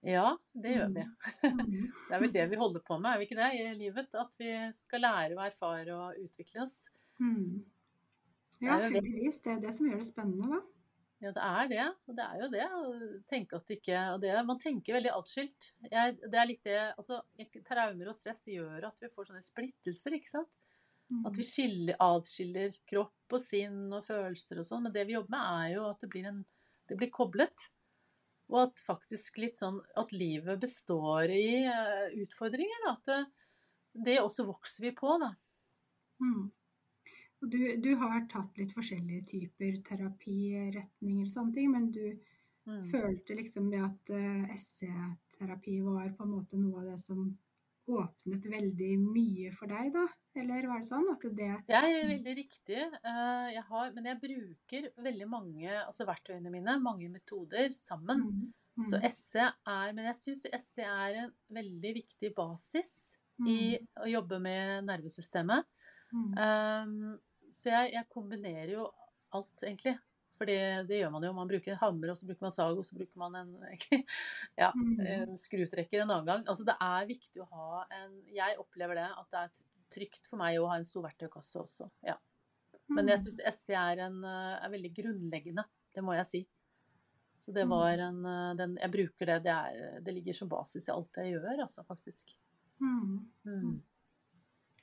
[0.06, 1.06] Ja, det gjør vi.
[1.44, 1.72] Mm.
[2.08, 4.14] Det er vel det vi holder på med, er vi ikke det, i livet?
[4.16, 6.76] At vi skal lære å erfare og utvikle oss.
[7.20, 7.66] Mm.
[8.64, 9.02] Ja, Det er jo det.
[9.02, 9.40] heldigvis.
[9.44, 10.62] Det er det som gjør det spennende, hva?
[11.18, 11.86] Ja, det er det.
[12.06, 12.66] Og det er jo det.
[12.78, 15.72] å tenke at det ikke og det, Man tenker veldig atskilt.
[15.82, 17.22] Det er litt det altså,
[17.66, 20.60] Traumer og stress gjør at vi får sånne splittelser, ikke sant?
[21.10, 21.24] Mm.
[21.30, 24.86] At vi skiller, atskiller kropp og sinn og følelser og sånn.
[24.86, 26.44] Men det vi jobber med, er jo at det blir, en,
[26.90, 27.70] det blir koblet.
[28.52, 32.86] Og at faktisk litt sånn at livet består i eh, utfordringer.
[32.86, 32.94] Da.
[32.94, 33.20] At det,
[34.08, 35.34] det også vokser vi på, da.
[36.22, 36.46] Mm.
[37.42, 42.18] Du, du har tatt litt forskjellige typer terapiretninger og sånne ting, men du
[42.68, 42.82] Mm.
[42.92, 47.22] følte liksom det at uh, SC-terapi var på en måte noe av det som
[47.88, 50.04] åpnet veldig mye for deg, da?
[50.36, 52.82] Eller var det sånn at det Det er veldig riktig.
[52.84, 58.26] Eh, Jeg har, men jeg bruker veldig mange altså verktøyene mine, mange metoder, sammen.
[58.28, 58.54] Mm.
[58.78, 58.84] Mm.
[58.92, 63.16] Så SE er Men jeg syns SE er en veldig viktig basis
[63.48, 63.88] i Mm.
[64.04, 65.64] å jobbe med nervesystemet.
[66.14, 66.34] Mm.
[66.38, 67.20] Um,
[67.52, 68.90] så jeg, jeg kombinerer jo
[69.36, 69.98] alt, egentlig.
[70.38, 71.32] For det, det gjør man jo.
[71.34, 73.56] Man bruker en hammer, og så bruker man sag, og så bruker man en,
[74.62, 75.00] ja, Mm.
[75.02, 76.44] en skrutrekker en annen gang.
[76.48, 80.38] Altså det er viktig å ha en Jeg opplever det at det er trygt for
[80.38, 81.90] meg å ha en stor verktøykasse også.
[82.06, 82.18] Ja.
[82.90, 83.24] Men jeg Mm.
[83.26, 85.64] syns SE er, en, eh, er veldig grunnleggende.
[85.96, 86.48] Det må jeg si.
[87.40, 87.70] Så det Mm.
[87.70, 89.44] var en eh, den, Jeg bruker det.
[89.44, 92.36] Det, er, det ligger som basis i alt jeg gjør, altså, faktisk.
[92.80, 93.26] Mm.
[93.46, 93.82] Mm.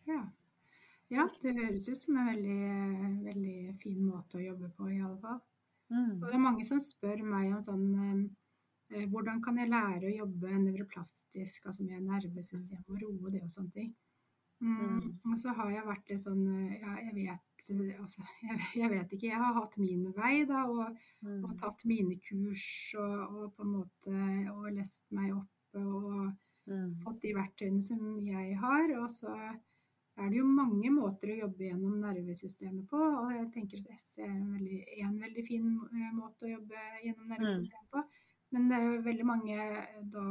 [0.07, 0.25] Ja.
[1.15, 5.19] Ja, det høres ut som en veldig, veldig fin måte å jobbe på, i alle
[5.23, 5.41] fall.
[5.93, 6.15] Mm.
[6.23, 8.23] Og det er mange som spør meg om sånn eh,
[8.97, 13.53] eh, Hvordan kan jeg lære å jobbe nevroplastisk, altså med nervesystemet og roe det og
[13.53, 13.91] sånne ting.
[14.65, 14.79] Mm.
[14.81, 15.09] Mm.
[15.33, 19.13] Og så har jeg vært litt sånn eh, Ja, jeg vet altså, jeg, jeg vet
[19.13, 19.29] ikke.
[19.29, 21.41] Jeg har hatt min vei, da, og, Mm.
[21.47, 22.65] og tatt mine kurs
[23.01, 24.17] og, og på en måte
[24.53, 26.35] og lest meg opp og
[26.65, 26.95] Mm.
[27.03, 28.87] fått de verktøyene som jeg har.
[29.03, 29.33] Og så
[30.17, 32.99] er det jo mange måter å jobbe gjennom nervesystemet på.
[32.99, 36.85] Og jeg tenker at SC er en veldig, en veldig fin eh, måte å jobbe
[37.03, 38.05] gjennom nervesystemet på.
[38.55, 40.27] Men det er jo veldig mange eh, da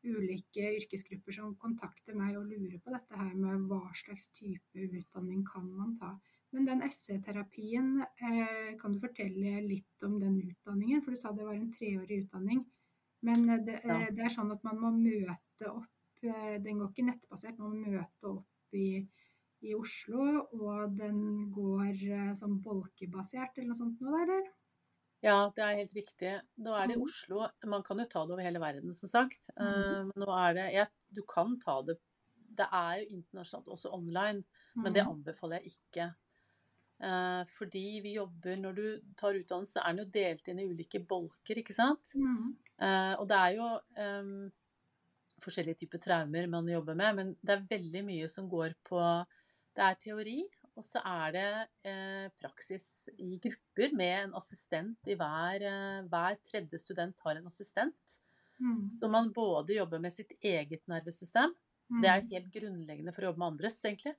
[0.00, 5.42] ulike yrkesgrupper som kontakter meg og lurer på dette her med hva slags type utdanning
[5.48, 6.14] kan man ta.
[6.52, 11.02] Men den SC-terapien, eh, kan du fortelle litt om den utdanningen?
[11.04, 12.64] For du sa det var en treårig utdanning.
[13.22, 13.98] Men det, Ja.
[14.10, 15.88] det er sånn at man må møte opp
[16.20, 19.06] Den går ikke nettbasert, man må møte opp i,
[19.62, 20.46] i Oslo.
[20.52, 24.50] Og den går som sånn bolkebasert eller noe sånt der, eller?
[25.22, 26.30] Ja, det er helt riktig.
[26.64, 27.04] Nå er det i Mhm.
[27.04, 27.42] Oslo.
[27.68, 29.50] Man kan jo ta det over hele verden, som sagt.
[29.56, 31.98] Eh, Men nå er det ja, Du kan ta det
[32.56, 34.44] Det er jo internasjonalt også online,
[34.82, 35.10] men det Mhm.
[35.12, 36.14] anbefaler jeg ikke.
[37.02, 41.06] Eh, Fordi vi jobber Når du tar utdannelse, er den jo delt inn i ulike
[41.06, 42.16] bolker, ikke sant?
[42.80, 43.80] Eh, Og det er jo
[45.44, 49.00] forskjellige typer traumer man jobber med, men det er veldig mye som går på
[49.76, 50.38] Det er teori,
[50.76, 51.46] og så er det
[51.86, 57.46] eh, praksis i grupper med en assistent i hver eh, Hver tredje student har en
[57.46, 58.18] assistent.
[58.60, 59.00] Mm.
[59.00, 61.54] Så man både jobber med sitt eget nervesystem
[62.02, 64.12] Det er helt grunnleggende for å jobbe med andres, egentlig.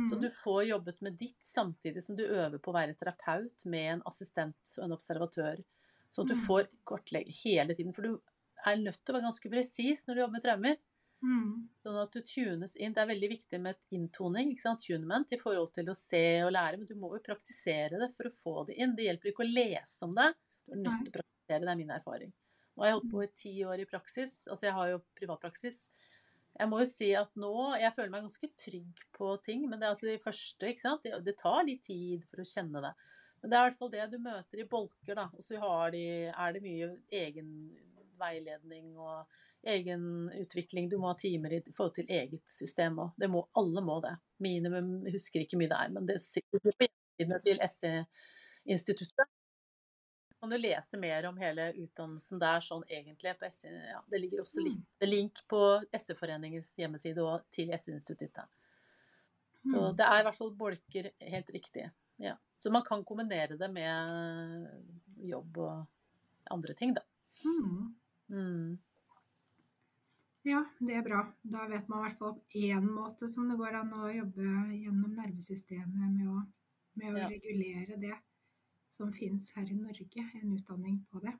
[0.00, 0.22] Så Mm.
[0.22, 4.02] du får jobbet med ditt samtidig som du øver på å være terapeut med en
[4.08, 5.60] assistent og en observatør.
[6.10, 6.40] Så du Mm.
[6.40, 7.92] får kortlegge hele tiden.
[7.92, 8.16] For du
[8.66, 10.78] er nødt til å være ganske presis når du jobber med traumer.
[11.18, 11.54] Mm.
[11.82, 12.92] Sånn at du tunes inn.
[12.94, 14.84] Det er veldig viktig med et inntoning, ikke sant?
[14.84, 16.78] tunement, i forhold til å se og lære.
[16.80, 18.94] Men du må jo praktisere det for å få det inn.
[18.98, 20.30] Det hjelper ikke å lese om det.
[20.66, 21.64] Du er nødt til å praktisere.
[21.64, 22.34] Det er min erfaring.
[22.74, 24.40] Nå har jeg holdt på i ti år i praksis.
[24.46, 25.86] Altså jeg har jo privatpraksis.
[26.58, 29.86] Jeg må jo si at nå Jeg føler meg ganske trygg på ting, men det
[29.86, 31.04] er altså de første, ikke sant.
[31.06, 32.94] Det, det tar litt tid for å kjenne det.
[33.42, 35.28] Men det er i hvert fall det du møter i bolker, da.
[35.34, 36.90] Og så har de, er det mye
[37.20, 37.52] egen
[38.20, 39.26] veiledning og
[39.68, 40.88] egen utvikling.
[40.90, 43.14] Du må ha timer i forhold til eget system òg.
[43.18, 44.14] Det må, alle må det.
[44.44, 49.26] Minimum, jeg husker ikke mye det er, men det sitter på hjemmesidene til SE-instituttet.
[50.38, 53.72] Kan du lese mer om hele utdannelsen der sånn egentlig på SE?
[53.90, 55.62] Ja, det ligger også litt link på
[55.98, 58.46] SE-foreningens hjemmeside og til SE-instituttet.
[59.66, 59.96] Så Mm.
[59.98, 61.90] det er i hvert fall bolker helt riktig.
[62.22, 62.36] Ja.
[62.62, 64.68] Så man kan kombinere det med
[65.26, 65.86] jobb og
[66.50, 67.02] andre ting, da.
[67.44, 67.97] Mm.
[68.30, 68.78] Mm.
[70.46, 71.18] Ja, det er bra.
[71.42, 74.46] Da vet man i hvert fall én måte som det går an å jobbe
[74.78, 76.38] gjennom nervesystemet med å,
[77.00, 77.28] med å Ja.
[77.28, 78.14] regulere det
[78.90, 80.24] som finnes her i Norge.
[80.40, 81.34] En utdanning på det.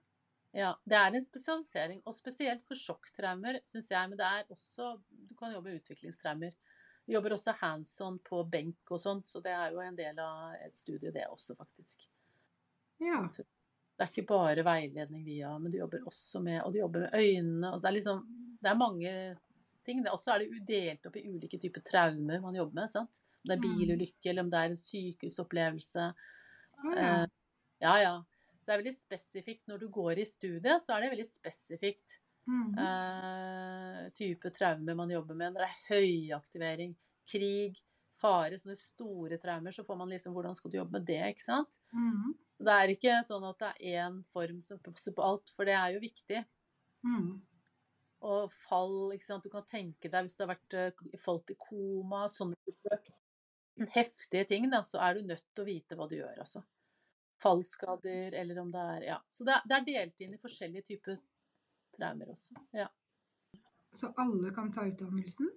[0.52, 4.08] Ja, det er en spesialisering, og spesielt for sjokktraumer, syns jeg.
[4.08, 6.54] Men det er også Du kan jobbe med utviklingstraumer.
[7.06, 10.18] Vi jobber også hands on på benk og sånt, så det er jo en del
[10.18, 12.08] av et studie, det også, faktisk.
[13.00, 13.28] Ja.
[13.98, 17.14] Det er ikke bare veiledning via, men du jobber også med Og du jobber med
[17.18, 17.72] øynene.
[17.74, 18.20] Og det er liksom
[18.62, 19.12] Det er mange
[19.84, 20.02] ting.
[20.04, 22.90] Det, også er det delt opp i ulike typer traumer man jobber med.
[22.90, 23.18] sant?
[23.42, 23.78] Om det er Mm.
[23.78, 26.06] bilulykke, eller om det er en sykehusopplevelse.
[26.84, 27.14] Å, ja.
[27.22, 27.26] Eh,
[27.82, 28.14] ja, ja.
[28.58, 29.62] Så det er veldig spesifikt.
[29.68, 32.18] Når du går i studiet, så er det veldig spesifikt
[32.48, 32.78] Mm.
[32.78, 35.52] eh, type traumer man jobber med.
[35.54, 36.94] Når det er høyaktivering,
[37.28, 37.76] krig,
[38.18, 41.44] fare, sånne store traumer, så får man liksom Hvordan skal du jobbe med det, ikke
[41.44, 41.78] sant?
[41.94, 42.34] Mm.
[42.58, 45.76] Det er ikke sånn at det er én form som passer på alt, for det
[45.78, 46.40] er jo viktig.
[47.06, 47.36] Mm.
[48.26, 49.46] Og fall, ikke sant.
[49.46, 52.56] Du kan tenke deg hvis det har vært eh, folk i koma, sånne
[53.94, 56.64] heftige ting, da, så er du nødt til å vite hva du gjør, altså.
[57.38, 59.18] Fallskader, eller om det er Ja.
[59.30, 61.20] Så det er, det er delt inn i forskjellige typer
[61.94, 62.58] traumer også.
[62.74, 62.88] Ja.
[63.94, 65.52] Så alle kan ta utdannelsen?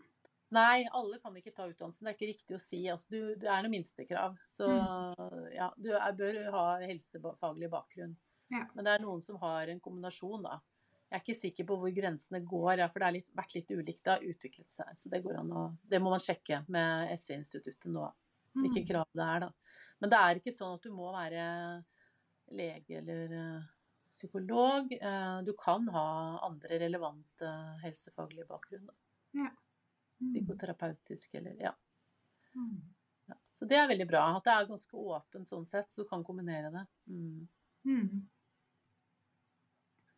[0.52, 2.04] Nei, alle kan ikke ta utdannelsen.
[2.06, 2.82] Det er ikke riktig å si.
[2.92, 4.34] Altså, du, det er noe minstekrav.
[4.52, 4.68] Så
[5.56, 8.18] ja, du er, bør ha helsefaglig bakgrunn.
[8.52, 8.66] Ja.
[8.76, 10.58] Men det er noen som har en kombinasjon, da.
[11.12, 14.04] Jeg er ikke sikker på hvor grensene går, for det har vært litt ulikt.
[14.04, 14.92] Det har utviklet seg.
[15.00, 18.06] Så det, å, det må man sjekke med SE-instituttet nå,
[18.60, 18.88] hvilke Mm.
[18.88, 19.50] krav det er, da.
[20.04, 21.44] Men det er ikke sånn at du må være
[22.52, 23.68] lege eller eh,
[24.12, 24.92] psykolog.
[25.00, 26.06] Eh, Du kan ha
[26.48, 27.52] andre relevante
[27.84, 28.88] helsefaglige bakgrunn.
[28.92, 28.96] Da.
[29.40, 29.52] Mm.
[30.22, 31.72] Psykoterapeutisk eller ja.
[32.56, 32.82] Mm.
[33.26, 33.38] ja.
[33.52, 34.26] Så det er veldig bra.
[34.38, 36.86] At det er ganske åpent sånn sett, så du kan kombinere det.
[37.10, 37.48] Mm.
[37.90, 38.22] Mm.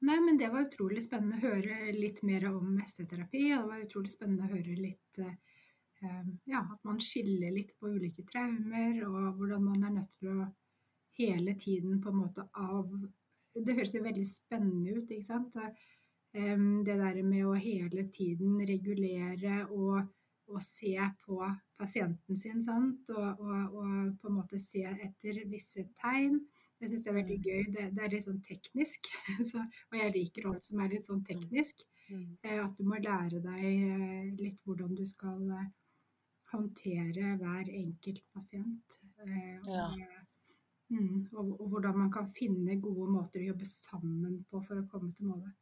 [0.04, 3.45] Nei, men det var utrolig spennende å høre litt mer om SE-terapi.
[3.56, 5.38] Og det var utrolig spennende å høre litt eh,
[6.04, 10.34] eh, Ja, at man skiller litt på ulike traumer, og hvordan man er nødt til
[10.34, 10.49] å
[11.18, 12.89] hele tiden på en måte av
[13.54, 15.56] Det høres jo veldig spennende ut, ikke sant?
[16.34, 20.08] Det der med å hele tiden regulere og,
[20.50, 21.38] og se på
[21.78, 23.10] pasienten sin, sant?
[23.14, 26.40] Og, og, og på en måte se etter visse tegn.
[26.82, 27.62] Jeg syns det er veldig gøy.
[27.76, 29.12] Det, det er litt sånn teknisk.
[29.52, 31.86] Så, og jeg liker alt som er litt sånn teknisk.
[32.10, 32.26] Mm.
[32.44, 35.70] Eh, At du må lære deg eh, litt hvordan du skal eh,
[36.54, 39.02] håndtere hver enkelt pasient.
[39.22, 39.88] Og, Ja.
[40.90, 44.88] mm, og, og hvordan man kan finne gode måter å jobbe sammen på for å
[44.92, 45.54] komme til målet.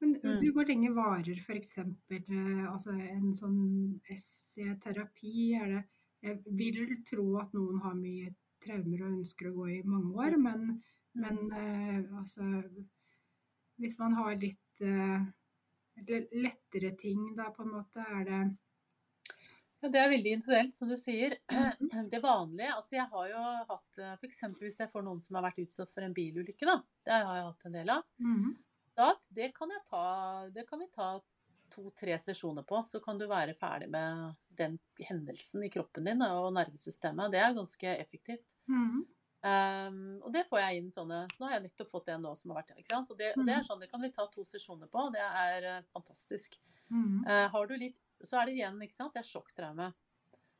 [0.00, 0.52] Men Mm.
[0.52, 1.70] hvor lenge varer f.eks.
[1.78, 5.54] Altså en sånn SC-terapi?
[5.60, 5.84] Er
[6.22, 8.34] Jeg vil tro at noen har mye
[8.64, 10.82] traumer og ønsker å gå i mange år, men,
[11.14, 12.42] men uh, altså
[13.78, 15.26] Hvis man har litt uh,
[16.32, 18.40] lettere ting, da på en måte, er det
[19.82, 21.36] Ja, det er veldig individuelt, som du sier.
[22.12, 24.40] Det vanlige Altså, jeg har jo hatt F.eks.
[24.60, 26.80] hvis jeg får noen som har vært utsatt for en bilulykke, da.
[27.04, 28.02] Det har jeg hatt en del av.
[28.18, 28.56] Mhm.
[28.96, 30.04] Da, det kan jeg ta
[30.54, 31.08] Det kan vi ta
[31.74, 36.52] to-tre sesjoner på, så kan du være ferdig med den hendelsen i kroppen din og
[36.54, 37.32] nervesystemet.
[37.34, 38.44] Det er ganske effektivt.
[38.70, 39.02] Mm.
[39.46, 42.50] Um, og det får jeg inn sånne Nå har jeg nettopp fått en nå som
[42.50, 42.78] har vært her.
[42.80, 43.10] ikke sant?
[43.18, 43.66] Det, det er Mm.
[43.68, 45.04] sånn, det kan vi ta to sesjoner på.
[45.12, 46.56] Det er eh, fantastisk.
[46.90, 47.20] Mm.
[47.26, 49.92] Uh, har du litt, så er det igjen, ikke sant, det er sjokktraume.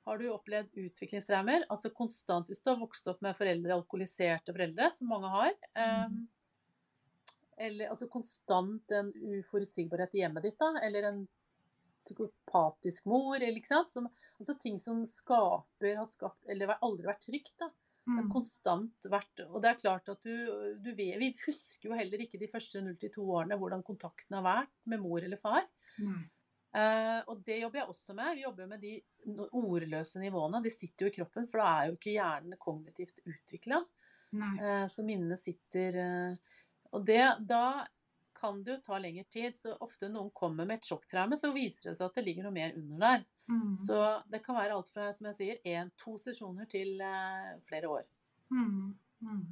[0.06, 4.90] Har du opplevd utviklingstraumer, altså konstant hvis du har vokst opp med foreldre, alkoholiserte foreldre,
[4.94, 6.08] som mange har, eh,
[7.56, 11.24] eller altså konstant en uforutsigbarhet i hjemmet ditt, da, eller en
[12.04, 13.42] psykopatisk mor,
[13.88, 14.06] som,
[14.38, 17.72] altså ting som skaper, har skapt, eller aldri vært trygt, da.
[18.06, 18.20] Mm.
[18.20, 18.28] Mm.
[18.30, 20.34] konstant vært Og det er klart at du,
[20.78, 24.70] du vet Vi husker jo heller ikke de første 0-2 årene hvordan kontakten har vært
[24.86, 25.66] med mor eller far.
[25.98, 26.20] Mm.
[26.76, 28.36] Uh, og det jobber jeg også med.
[28.36, 28.92] Vi jobber med de
[29.48, 30.62] ordløse nivåene.
[30.62, 33.82] De sitter jo i kroppen, for da er jo ikke hjernen kognitivt utvikla.
[34.36, 34.52] Nei.
[34.60, 36.56] Eh, så minnene sitter eh,
[36.96, 37.84] Og det, da
[38.36, 39.56] kan det jo ta lengre tid.
[39.58, 42.56] Så ofte noen kommer med et sjokktraume, så viser det seg at det ligger noe
[42.56, 43.24] mer under der.
[43.52, 43.76] Mm.
[43.78, 44.00] Så
[44.32, 48.04] det kan være alt fra som jeg sier, en, to sesjoner til uh, flere år.
[48.50, 48.92] Mm.
[49.26, 49.46] Mm.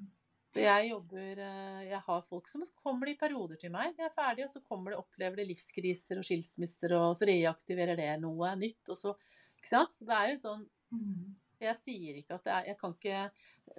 [0.54, 3.94] Så jeg jobber uh, Jeg har folk som kommer i perioder til meg.
[3.96, 7.98] De er ferdige, og så kommer de, opplever de livskriser og skilsmisser, og så reaktiverer
[7.98, 8.82] det noe nytt.
[8.92, 9.16] Og så,
[9.58, 9.96] ikke sant?
[9.96, 10.64] Så det er en sånn
[10.94, 11.34] Mm.
[11.64, 13.20] Jeg sier ikke at det er Jeg kan ikke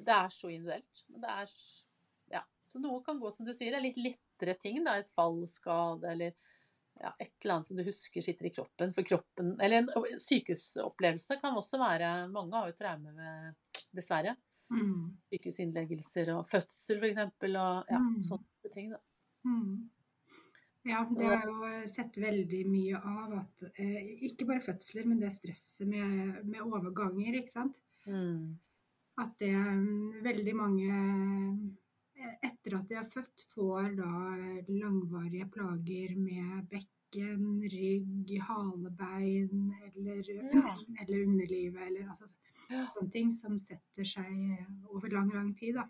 [0.07, 1.03] Det er så individuelt.
[1.07, 1.84] Men det er Ja.
[2.75, 3.71] Så noe kan gå som du sier.
[3.71, 4.97] Det er litt lettere ting, da.
[4.99, 6.33] Et fallskade eller
[6.99, 8.91] ja, et eller annet som du husker sitter i kroppen.
[8.95, 14.35] For kroppen Eller en sykehusopplevelse kan også være Mange har jo traumer med Dessverre
[14.73, 15.11] Mm.
[15.29, 17.19] sykehusinnleggelser og fødsel f.eks.
[17.21, 18.15] Og ja, Mm.
[18.25, 18.87] sånne ting.
[18.89, 18.97] Da.
[19.45, 19.89] Mm.
[20.85, 25.19] Ja, det har jeg jo sett veldig mye av at eh, ikke bare fødsler, men
[25.21, 27.77] det stresset med, med overganger, ikke sant.
[28.07, 28.57] Mm.
[29.21, 29.85] At det er
[30.25, 31.53] veldig mange eh,
[32.43, 40.23] etter at de er født, får da eh, langvarige plager med bekken, rygg, halebein eller,
[40.53, 40.75] Ja.
[41.01, 42.25] eller underlivet, eller altså
[42.69, 42.85] Ja.
[42.95, 45.85] sånne ting som setter seg over lang, lang tid, da.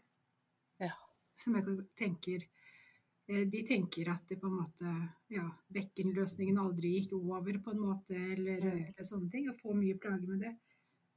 [0.79, 0.91] Ja.
[1.37, 1.65] Som jeg
[1.95, 2.43] tenker
[3.27, 7.79] eh, De tenker at det på en måte Ja, bekkenløsningen aldri gikk over, på en
[7.79, 8.85] måte, eller, Mm.
[8.85, 9.49] eller sånne ting.
[9.49, 10.55] Og får mye plager med det.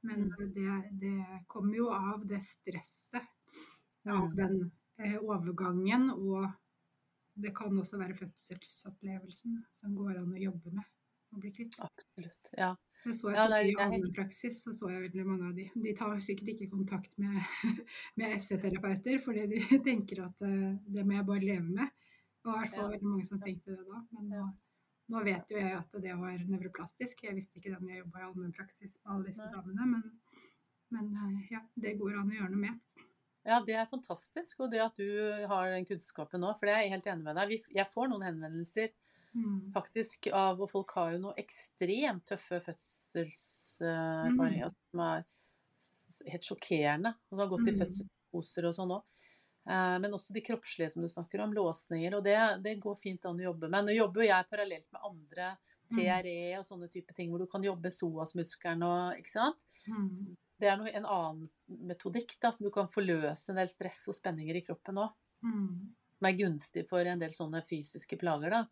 [0.03, 3.27] Men det, det kommer jo av det stresset
[4.07, 4.35] av Mm.
[4.35, 4.69] den eh,
[4.99, 6.49] overgangen, og
[7.39, 10.87] det kan også være fødselsopplevelsen som går an å jobbe med
[11.29, 11.75] og bli kvitt.
[11.85, 12.49] Absolutt.
[12.57, 12.71] Ja.
[13.05, 15.49] Jeg så jeg Ja, så det i det er allmennpraksis, så så jeg veldig mange
[15.49, 15.67] av de.
[15.75, 17.37] De tar sikkert ikke kontakt med,
[18.19, 21.93] med SE-terapeuter, fordi de tenker at eh, det må jeg bare leve med.
[22.47, 22.95] Og i hvert fall Ja.
[22.95, 24.01] veldig mange som tenkte det da.
[24.17, 24.47] Men nå,
[25.13, 27.23] nå vet jo jeg at det var nevroplastisk.
[27.23, 30.03] Jeg visste ikke det når jeg jobba i allmennpraksis med alle disse damene, men,
[30.97, 33.05] men eh, ja, det går an å gjøre noe med.
[33.49, 34.59] Ja, det er fantastisk.
[34.63, 35.09] Og det at du
[35.49, 37.47] har den kunnskapen nå, for det er jeg helt enig med deg.
[37.75, 38.89] Jeg får noen henvendelser
[39.29, 39.69] Mm.
[39.75, 45.21] faktisk av Og folk har jo noe ekstremt tøffe fødselserfaringer som er
[46.33, 47.11] helt sjokkerende.
[47.29, 47.81] Og det har gått i Mm.
[47.83, 49.03] fødselsposer og sånn òg.
[50.01, 52.15] Men også de kroppslige som du snakker om, låsninger.
[52.17, 53.85] Og det, det går fint an å jobbe med.
[53.85, 55.45] Nå jobber jo jeg parallelt med andre
[55.93, 59.61] TRE og sånne type ting, hvor du kan jobbe psoasmuskelen og Ikke sant?
[59.87, 60.09] Mm.
[60.59, 61.47] Det er noe, en annen
[61.87, 65.15] metodikk, da, så du kan forløse en del stress og spenninger i kroppen òg.
[65.45, 65.91] Mm.
[66.19, 68.63] Som er gunstig for en del sånne fysiske plager, da.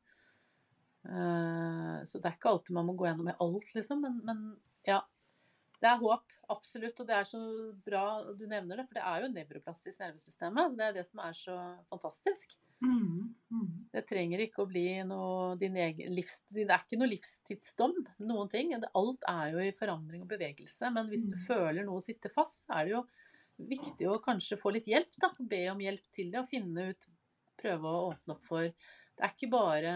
[1.07, 4.03] Uh, Så det er ikke alltid man må gå gjennom i alt, liksom.
[4.03, 4.43] Men, men
[4.88, 5.05] ja.
[5.77, 6.99] Det er håp, absolutt.
[6.99, 7.39] Og det er så
[7.85, 10.73] bra du nevner det, for det er jo nevroplastisk nervesystemet.
[10.75, 11.57] Det er det som er så
[11.91, 12.57] fantastisk.
[12.84, 13.34] Mm.
[13.49, 13.69] Mm.
[13.91, 16.41] Det trenger ikke å bli noe din egen livs...
[16.53, 17.95] Det er ikke noe livstidsdom,
[18.28, 18.73] noen ting.
[18.78, 20.91] Alt er jo i forandring og bevegelse.
[20.93, 21.45] Men hvis du Mm.
[21.47, 23.03] føler noe sitter fast, så er det jo
[23.57, 25.32] viktig å kanskje få litt hjelp, da.
[25.39, 27.07] Be om hjelp til det, og finne ut
[27.57, 29.93] Prøve å åpne opp for Det er ikke bare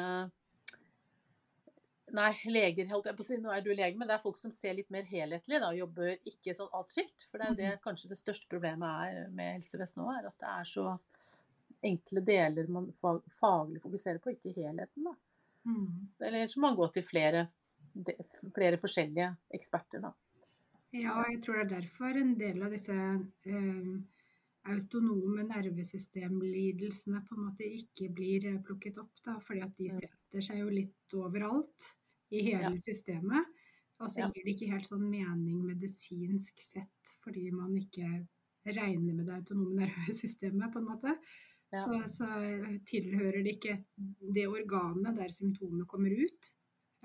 [2.12, 3.38] Nei, leger, holdt jeg på å si.
[3.40, 5.70] Nå er du lege, men det er folk som ser litt mer helhetlig, da.
[5.70, 7.28] og Jobber ikke sånn atskilt.
[7.30, 10.42] For det er jo det kanskje det største problemet er med helsevesenet nå, er at
[10.42, 10.88] det er så
[11.84, 15.16] enkle deler man faglig fokuserer på, ikke helheten, da.
[15.66, 16.10] Mm.
[16.26, 17.46] Eller så må man gå til flere,
[17.94, 18.16] de,
[18.56, 20.14] flere forskjellige eksperter, da.
[20.92, 23.94] Ja, jeg tror det er derfor en del av disse eh,
[24.72, 30.62] autonome nervesystemlidelsene på en måte ikke blir plukket opp, da, fordi at de setter seg
[30.62, 31.88] jo litt overalt
[32.32, 32.78] i hele Ja.
[32.78, 33.48] systemet.
[34.02, 38.08] Og så gir det ikke helt sånn mening medisinsk sett, fordi man ikke
[38.66, 41.16] regner med det autonome nervesystemet, på en måte.
[41.72, 41.82] Ja.
[41.86, 42.28] Så, så
[42.90, 43.78] tilhører det ikke
[44.36, 46.50] det organet der symptomet kommer ut,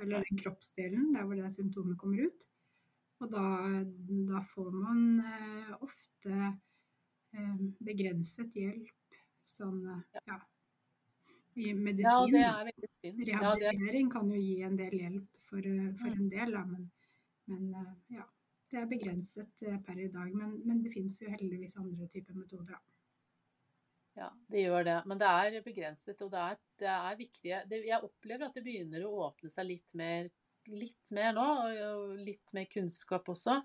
[0.03, 2.47] eller den kroppsdelen der hvor det symptomet kommer ut.
[3.23, 3.45] Og da,
[4.29, 6.35] da får man eh, ofte
[7.33, 7.55] eh,
[7.87, 10.41] begrenset hjelp sånn eh, ja,
[11.57, 12.05] i medisin.
[12.05, 12.91] Ja, det er veldig.
[13.07, 16.19] Ja, det er, Rehabilitering kan jo gi en del hjelp for, eh, for Mm.
[16.21, 16.91] en del, da, men,
[17.47, 18.27] men eh, ja.
[18.71, 22.83] det er begrenset per i dag, men, men det finnes jo heldigvis andre typer metoder.
[24.17, 24.97] Ja, det gjør det.
[25.11, 27.55] Men det er begrenset, og det er, det er viktig.
[27.69, 30.31] Det, jeg opplever at det begynner å åpne seg litt mer,
[30.73, 31.47] litt mer nå,
[31.91, 33.59] og litt mer kunnskap også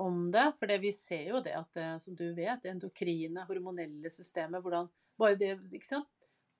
[0.00, 0.46] om det.
[0.58, 4.88] For vi ser jo det at, som du vet, det endokrine, hormonelle systemet, hvordan
[5.20, 6.08] bare det, ikke sant?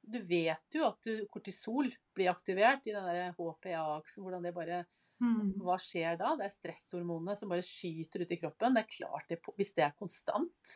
[0.03, 4.83] Du vet jo at du, kortisol blir aktivert i den der HPA-aksen, hvordan det bare
[5.22, 5.53] Mm.
[5.62, 6.33] Hva skjer da?
[6.35, 8.74] Det er stresshormonene som bare skyter ut i kroppen.
[8.74, 10.72] Det er klart det, Hvis det er konstant,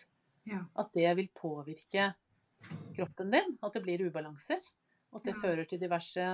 [0.46, 0.60] Ja.
[0.78, 2.14] at det vil påvirke
[2.96, 3.56] kroppen din.
[3.62, 4.60] At det blir ubalanser.
[5.14, 6.24] Og at det fører til diverse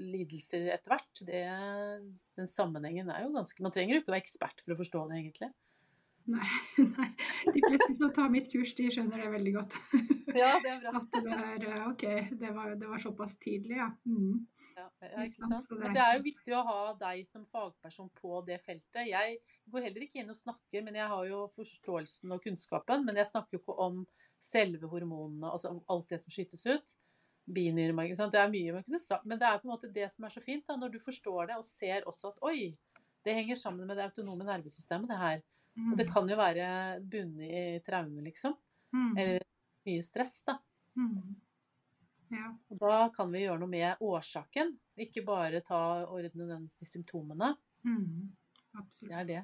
[0.00, 1.22] lidelser etter hvert.
[1.26, 1.42] Det,
[2.36, 5.04] den sammenhengen er jo ganske Man trenger jo ikke å være ekspert for å forstå
[5.10, 5.50] det, egentlig.
[6.30, 6.46] Nei,
[6.96, 7.08] nei.
[7.54, 9.76] De fleste som tar mitt kurs, de skjønner det veldig godt.
[10.30, 10.90] Ja, det er bra.
[10.94, 12.02] At det er eh, OK,
[12.38, 13.88] det var, det var såpass tidlig, ja.
[14.06, 14.36] Mm.
[14.76, 15.66] Ja, ja, Ikke sant?
[15.66, 19.08] det er det er jo viktig å ha deg som fagperson på det feltet.
[19.10, 19.40] Jeg
[19.74, 23.02] går heller ikke inn og snakker, men jeg har jo forståelsen og kunnskapen.
[23.08, 24.04] Men jeg snakker jo ikke om
[24.40, 26.94] selve hormonene, altså om alt det som skytes ut.
[27.50, 28.32] Sant.
[28.32, 29.26] Det er mye man kunne sagt.
[29.26, 31.50] Men det er på en måte det som er så fint, da, når du forstår
[31.50, 32.76] det og ser også at oi,
[33.26, 35.42] det henger sammen med det autonome nervesystemet, det her.
[35.88, 36.66] Og det kan jo være
[37.00, 38.56] bundet i traume, liksom.
[38.94, 39.14] Mm.
[39.16, 39.46] Eller
[39.88, 40.58] mye stress, da.
[40.98, 41.38] Mm.
[42.30, 42.50] Ja.
[42.70, 47.54] Og da kan vi gjøre noe med årsaken, ikke bare ta ordne den, de symptomene.
[47.86, 48.30] Mm.
[49.00, 49.42] Det er det.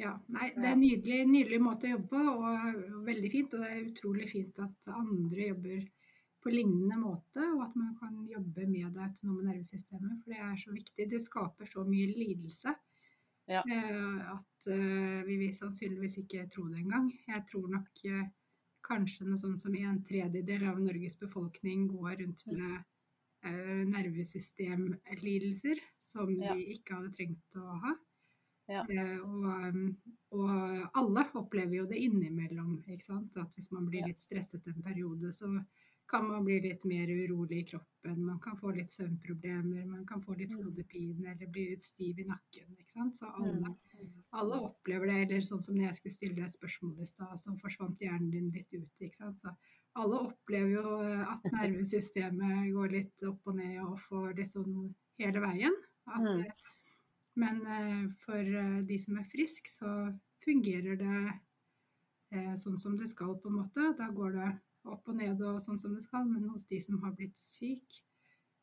[0.00, 3.54] Ja, nei, det er en nydelig, nydelig måte å jobbe på, og veldig fint.
[3.54, 5.82] Og det er utrolig fint at andre jobber
[6.40, 10.22] på lignende måte, og at man kan jobbe med det autonome nervesystemet.
[10.22, 11.06] For det er så viktig.
[11.10, 12.74] Det skaper så mye lidelse
[13.50, 13.62] Ja.
[13.66, 17.08] eh, at eh, vi vil sannsynligvis ikke tro det engang.
[17.26, 18.28] Jeg tror nok eh,
[18.86, 22.80] kanskje noe sånt som en tredjedel av Norges befolkning går rundt med
[23.88, 26.54] nervesystemlidelser som Ja.
[26.54, 27.94] ikke hadde trengt å ha.
[28.68, 28.82] Ja.
[29.24, 29.46] Og,
[30.36, 30.50] og
[30.94, 32.82] alle opplever jo det innimellom.
[32.86, 35.48] At hvis man blir litt stresset en periode, så
[36.10, 38.16] kan man bli litt mer urolig i kroppen.
[38.26, 40.64] Man kan få litt søvnproblemer, man kan få litt Mm.
[40.64, 42.66] hodepine eller bli litt stiv i nakken.
[42.78, 43.14] ikke sant?
[43.16, 43.76] Så alle, Mm.
[44.32, 45.18] alle opplever det.
[45.30, 48.30] Eller sånn som når jeg skulle stille deg et spørsmål i stad, så forsvant hjernen
[48.30, 48.88] din litt ut.
[49.00, 49.40] ikke sant?
[49.40, 49.54] Så
[49.96, 54.94] alle opplever jo eh, at nervesystemet går litt opp og ned og får litt sånn
[55.18, 55.72] hele veien.
[56.08, 56.40] At, Mm.
[56.44, 56.52] eh,
[57.36, 61.40] men eh, for de som er friske, så fungerer det
[62.56, 63.96] sånn som det skal, på en måte.
[63.96, 66.24] Da går det opp og ned og sånn som det skal.
[66.28, 68.02] Men hos de som har blitt syk,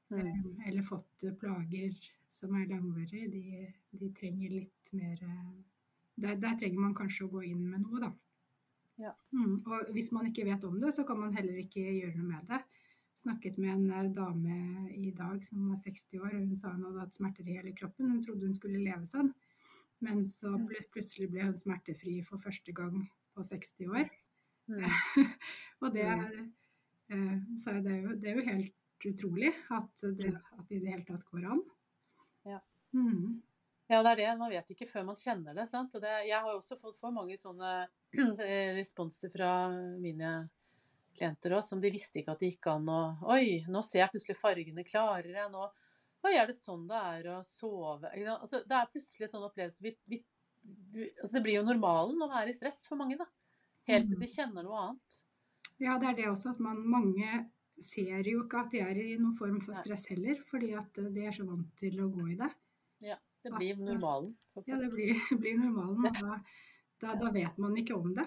[0.09, 0.19] Mm.
[0.23, 1.91] eh, eller fått eh, plager
[2.29, 5.57] som er langvarige, de, de trenger litt mer eh,
[6.17, 8.11] der, der trenger man kanskje å gå inn med noe, da.
[8.97, 9.11] Ja.
[9.33, 12.29] Mm, og hvis man ikke vet om det, så kan man heller ikke gjøre noe
[12.31, 12.61] med det.
[13.19, 16.99] Snakket med en dame i dag som var 60 år, og hun sa hun hadde
[17.03, 18.09] hatt smerter i hele kroppen.
[18.09, 19.33] Hun trodde hun skulle leve sånn,
[19.99, 20.67] men så Mm.
[20.67, 24.09] ble, plutselig ble hun smertefri for første gang på 60 år.
[24.67, 24.85] Mm.
[25.81, 26.23] og det er,
[27.13, 30.81] eh, så er det, jo, det er jo helt utrolig at det, at det i
[30.83, 31.63] det hele tatt går an.
[32.47, 32.59] Ja.
[32.95, 33.39] Mm.
[33.87, 34.29] Ja, det er det.
[34.41, 35.67] Man vet ikke før man kjenner det.
[35.71, 35.93] sant?
[35.95, 37.87] Og det, jeg har jo også fått for mange sånne
[38.79, 40.33] responser fra mine
[41.17, 43.01] klienter òg, som de visste ikke at det gikk an å
[43.33, 45.47] Oi, nå ser jeg plutselig fargene klarere.
[45.53, 45.69] Nå
[46.25, 48.09] Oi, er det sånn det er å sove?
[48.11, 50.19] Altså, det er plutselig sånn opplevelse vi, vi,
[51.21, 53.27] altså Det blir jo normalen å være i stress for mange, da.
[53.87, 55.21] Helt til de kjenner noe annet.
[55.79, 57.43] Ja, det er det også at man, mange
[57.83, 61.25] ser jo ikke at de er i noen form for stress heller, fordi at de
[61.27, 62.49] er så vant til å gå i det.
[63.05, 64.31] Ja, det blir At, normalen.
[64.65, 66.39] Ja, det blir, blir normalen, og da,
[67.03, 68.25] da, da vet man ikke om det.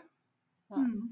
[0.70, 0.84] Nei.
[0.86, 1.08] Mm.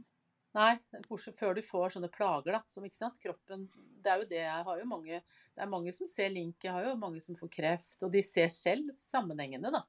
[0.57, 0.72] Nei,
[1.05, 2.62] bortsett før du får sånne plager, da.
[2.70, 5.92] Som ikke sant, kroppen Det er jo det jeg har jo mange Det er mange
[5.94, 9.70] som ser link, jeg har jo mange som får kreft, og de ser selv sammenhengene,
[9.74, 9.84] da.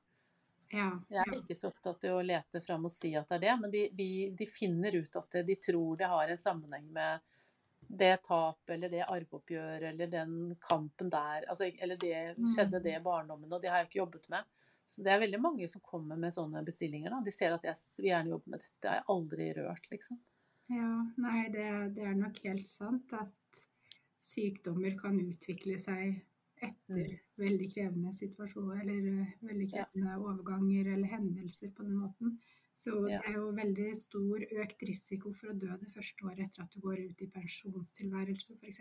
[0.70, 3.46] Ja, Jeg er ikke så opptatt av å lete fram og si at det er
[3.48, 6.86] det, men de, vi, de finner ut at det, de tror det har en sammenheng
[6.94, 7.26] med
[7.90, 12.20] det tapet eller det arveoppgjøret eller den kampen der, altså, eller det
[12.54, 14.46] skjedde det i barndommen, og det har jeg ikke jobbet med.
[14.90, 17.14] Så det er veldig mange som kommer med sånne bestillinger.
[17.14, 17.22] da.
[17.26, 20.22] De ser at jeg vil gjerne jobbe med dette, jeg har aldri rørt, liksom.
[20.74, 21.68] ja nei, det,
[21.98, 23.64] det er nok helt sant at
[24.22, 26.20] sykdommer kan utvikle seg
[26.62, 27.18] etter Mm.
[27.38, 29.86] veldig krevende situasjoner, eller veldig veldig Ja.
[29.86, 32.38] krevende overganger eller hendelser på den måten.
[32.76, 33.20] Så Ja.
[33.22, 36.72] det er jo veldig stor økt risiko for å dø det første året etter at
[36.72, 38.80] du går ut i pensjonstilværelse, f.eks.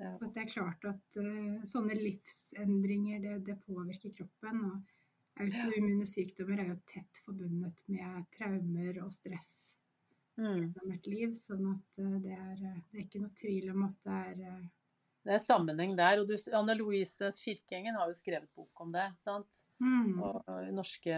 [0.00, 0.18] Ja.
[0.18, 4.64] Så det er klart at uh, sånne livsendringer, det, det påvirker kroppen.
[4.64, 4.82] Og
[5.40, 9.74] autoimmune sykdommer er jo tett forbundet med traumer og stress
[10.36, 10.72] Mm.
[10.74, 11.30] gjennom et liv.
[11.38, 14.42] Sånn at uh, det er, eh, det er ikke noe tvil om at det er
[14.48, 14.68] eh,
[15.24, 16.20] Det er sammenheng der.
[16.20, 19.06] Og du, Anna Louise Kirkeengen har jo skrevet bok om det.
[19.18, 19.60] sant?
[19.82, 20.20] Mm.
[20.22, 21.14] Og norske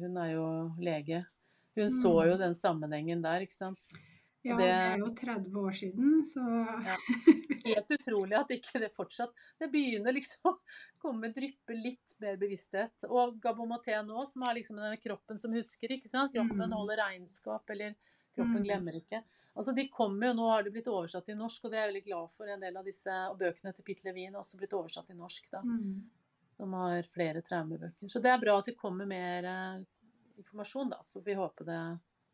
[0.00, 0.46] Hun er jo
[0.80, 1.24] lege.
[1.76, 2.02] Hun Mm.
[2.02, 3.78] så jo den sammenhengen der, ikke sant.
[4.42, 6.40] Ja, det- det er jo 30 år siden, så
[6.84, 6.96] Ja.
[7.66, 9.30] Helt utrolig at ikke det fortsatt
[9.60, 10.56] Det begynner liksom å
[10.98, 13.04] komme, dryppe litt mer bevissthet.
[13.10, 16.32] Og Gabomaté nå, som har liksom den kroppen som husker, ikke sant.
[16.32, 16.72] Kroppen Mm.
[16.72, 17.94] holder regnskap, eller
[18.34, 18.64] kroppen Mm.
[18.64, 19.22] glemmer ikke.
[19.56, 21.92] Altså De kommer jo, nå har de blitt oversatt til norsk, og det er jeg
[21.94, 22.46] veldig glad for.
[22.48, 25.50] En del av disse, og bøkene til Pitt Levin er også blitt oversatt til norsk,
[25.50, 25.62] da.
[25.62, 26.10] mm.
[26.56, 28.08] Som har flere traumebøker.
[28.12, 29.84] Så det er bra at det kommer mer eh,
[30.38, 30.98] informasjon, da.
[31.02, 31.80] Så vi håper det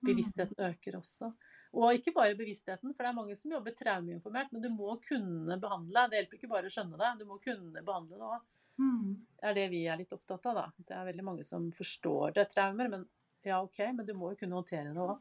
[0.06, 1.32] bevisstheten øker også.
[1.76, 5.56] Og ikke bare bevisstheten, for det er mange som jobber traumeinformert, men du må kunne
[5.60, 6.06] behandle.
[6.10, 8.44] Det hjelper ikke bare å skjønne det, du må kunne behandle det òg.
[8.78, 9.14] Mm.
[9.40, 10.66] Det er det vi er litt opptatt av, da.
[10.78, 13.06] Det er veldig mange som forstår det, traumer, men
[13.46, 15.18] ja, OK, men du må jo kunne håndtere det òg.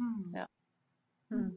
[0.00, 0.34] Mm.
[0.34, 0.46] Ja.
[1.32, 1.52] Mm.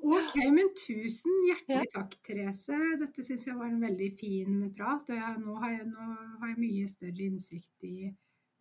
[0.00, 2.76] Ok, men tusen hjertelig takk, Therese.
[3.02, 5.10] Dette syns jeg var en veldig fin prat.
[5.12, 6.06] Og jeg, nå, har jeg, nå
[6.40, 8.08] har jeg mye større innsikt i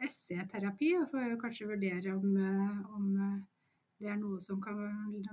[0.09, 3.39] SE-terapi, og får kanskje vurdere om, eh, om eh,
[3.99, 4.77] det er noe som kan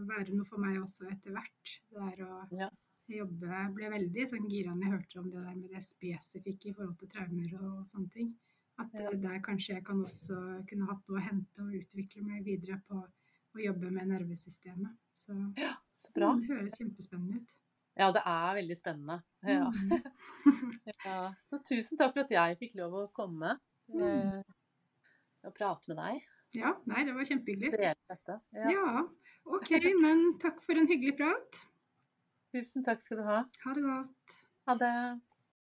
[0.09, 1.75] være noe for meg også etter hvert.
[1.91, 2.71] Det er å Ja.
[3.11, 6.75] jobbe ble veldig sånn gira når jeg hørte om det der med det spesifikke i
[6.75, 8.33] forhold til traumer og sånne ting.
[8.79, 10.37] At der kanskje jeg kan også
[10.69, 14.93] kunne hatt noe å hente og utvikle meg videre på å jobbe med nervesystemet.
[15.17, 16.35] Så Ja, så bra.
[16.37, 17.55] det høres kjempespennende ut.
[17.97, 19.23] Ja, det er veldig spennende.
[19.49, 19.71] Ja.
[19.73, 20.03] Mm.
[21.07, 21.33] Ja.
[21.49, 23.57] Så tusen takk for at jeg fikk lov å komme
[23.89, 24.03] Mm.
[24.03, 24.43] eh,
[25.47, 26.23] og prate med deg.
[26.59, 27.71] Ja, nei, det var kjempehyggelig.
[27.79, 28.71] Ja.
[28.73, 29.05] Ja,
[29.47, 29.71] ok,
[30.03, 31.61] men takk for en hyggelig prat.
[32.53, 33.45] Tusen takk skal du ha.
[33.65, 34.37] Ha det godt.
[34.67, 34.93] Ha det.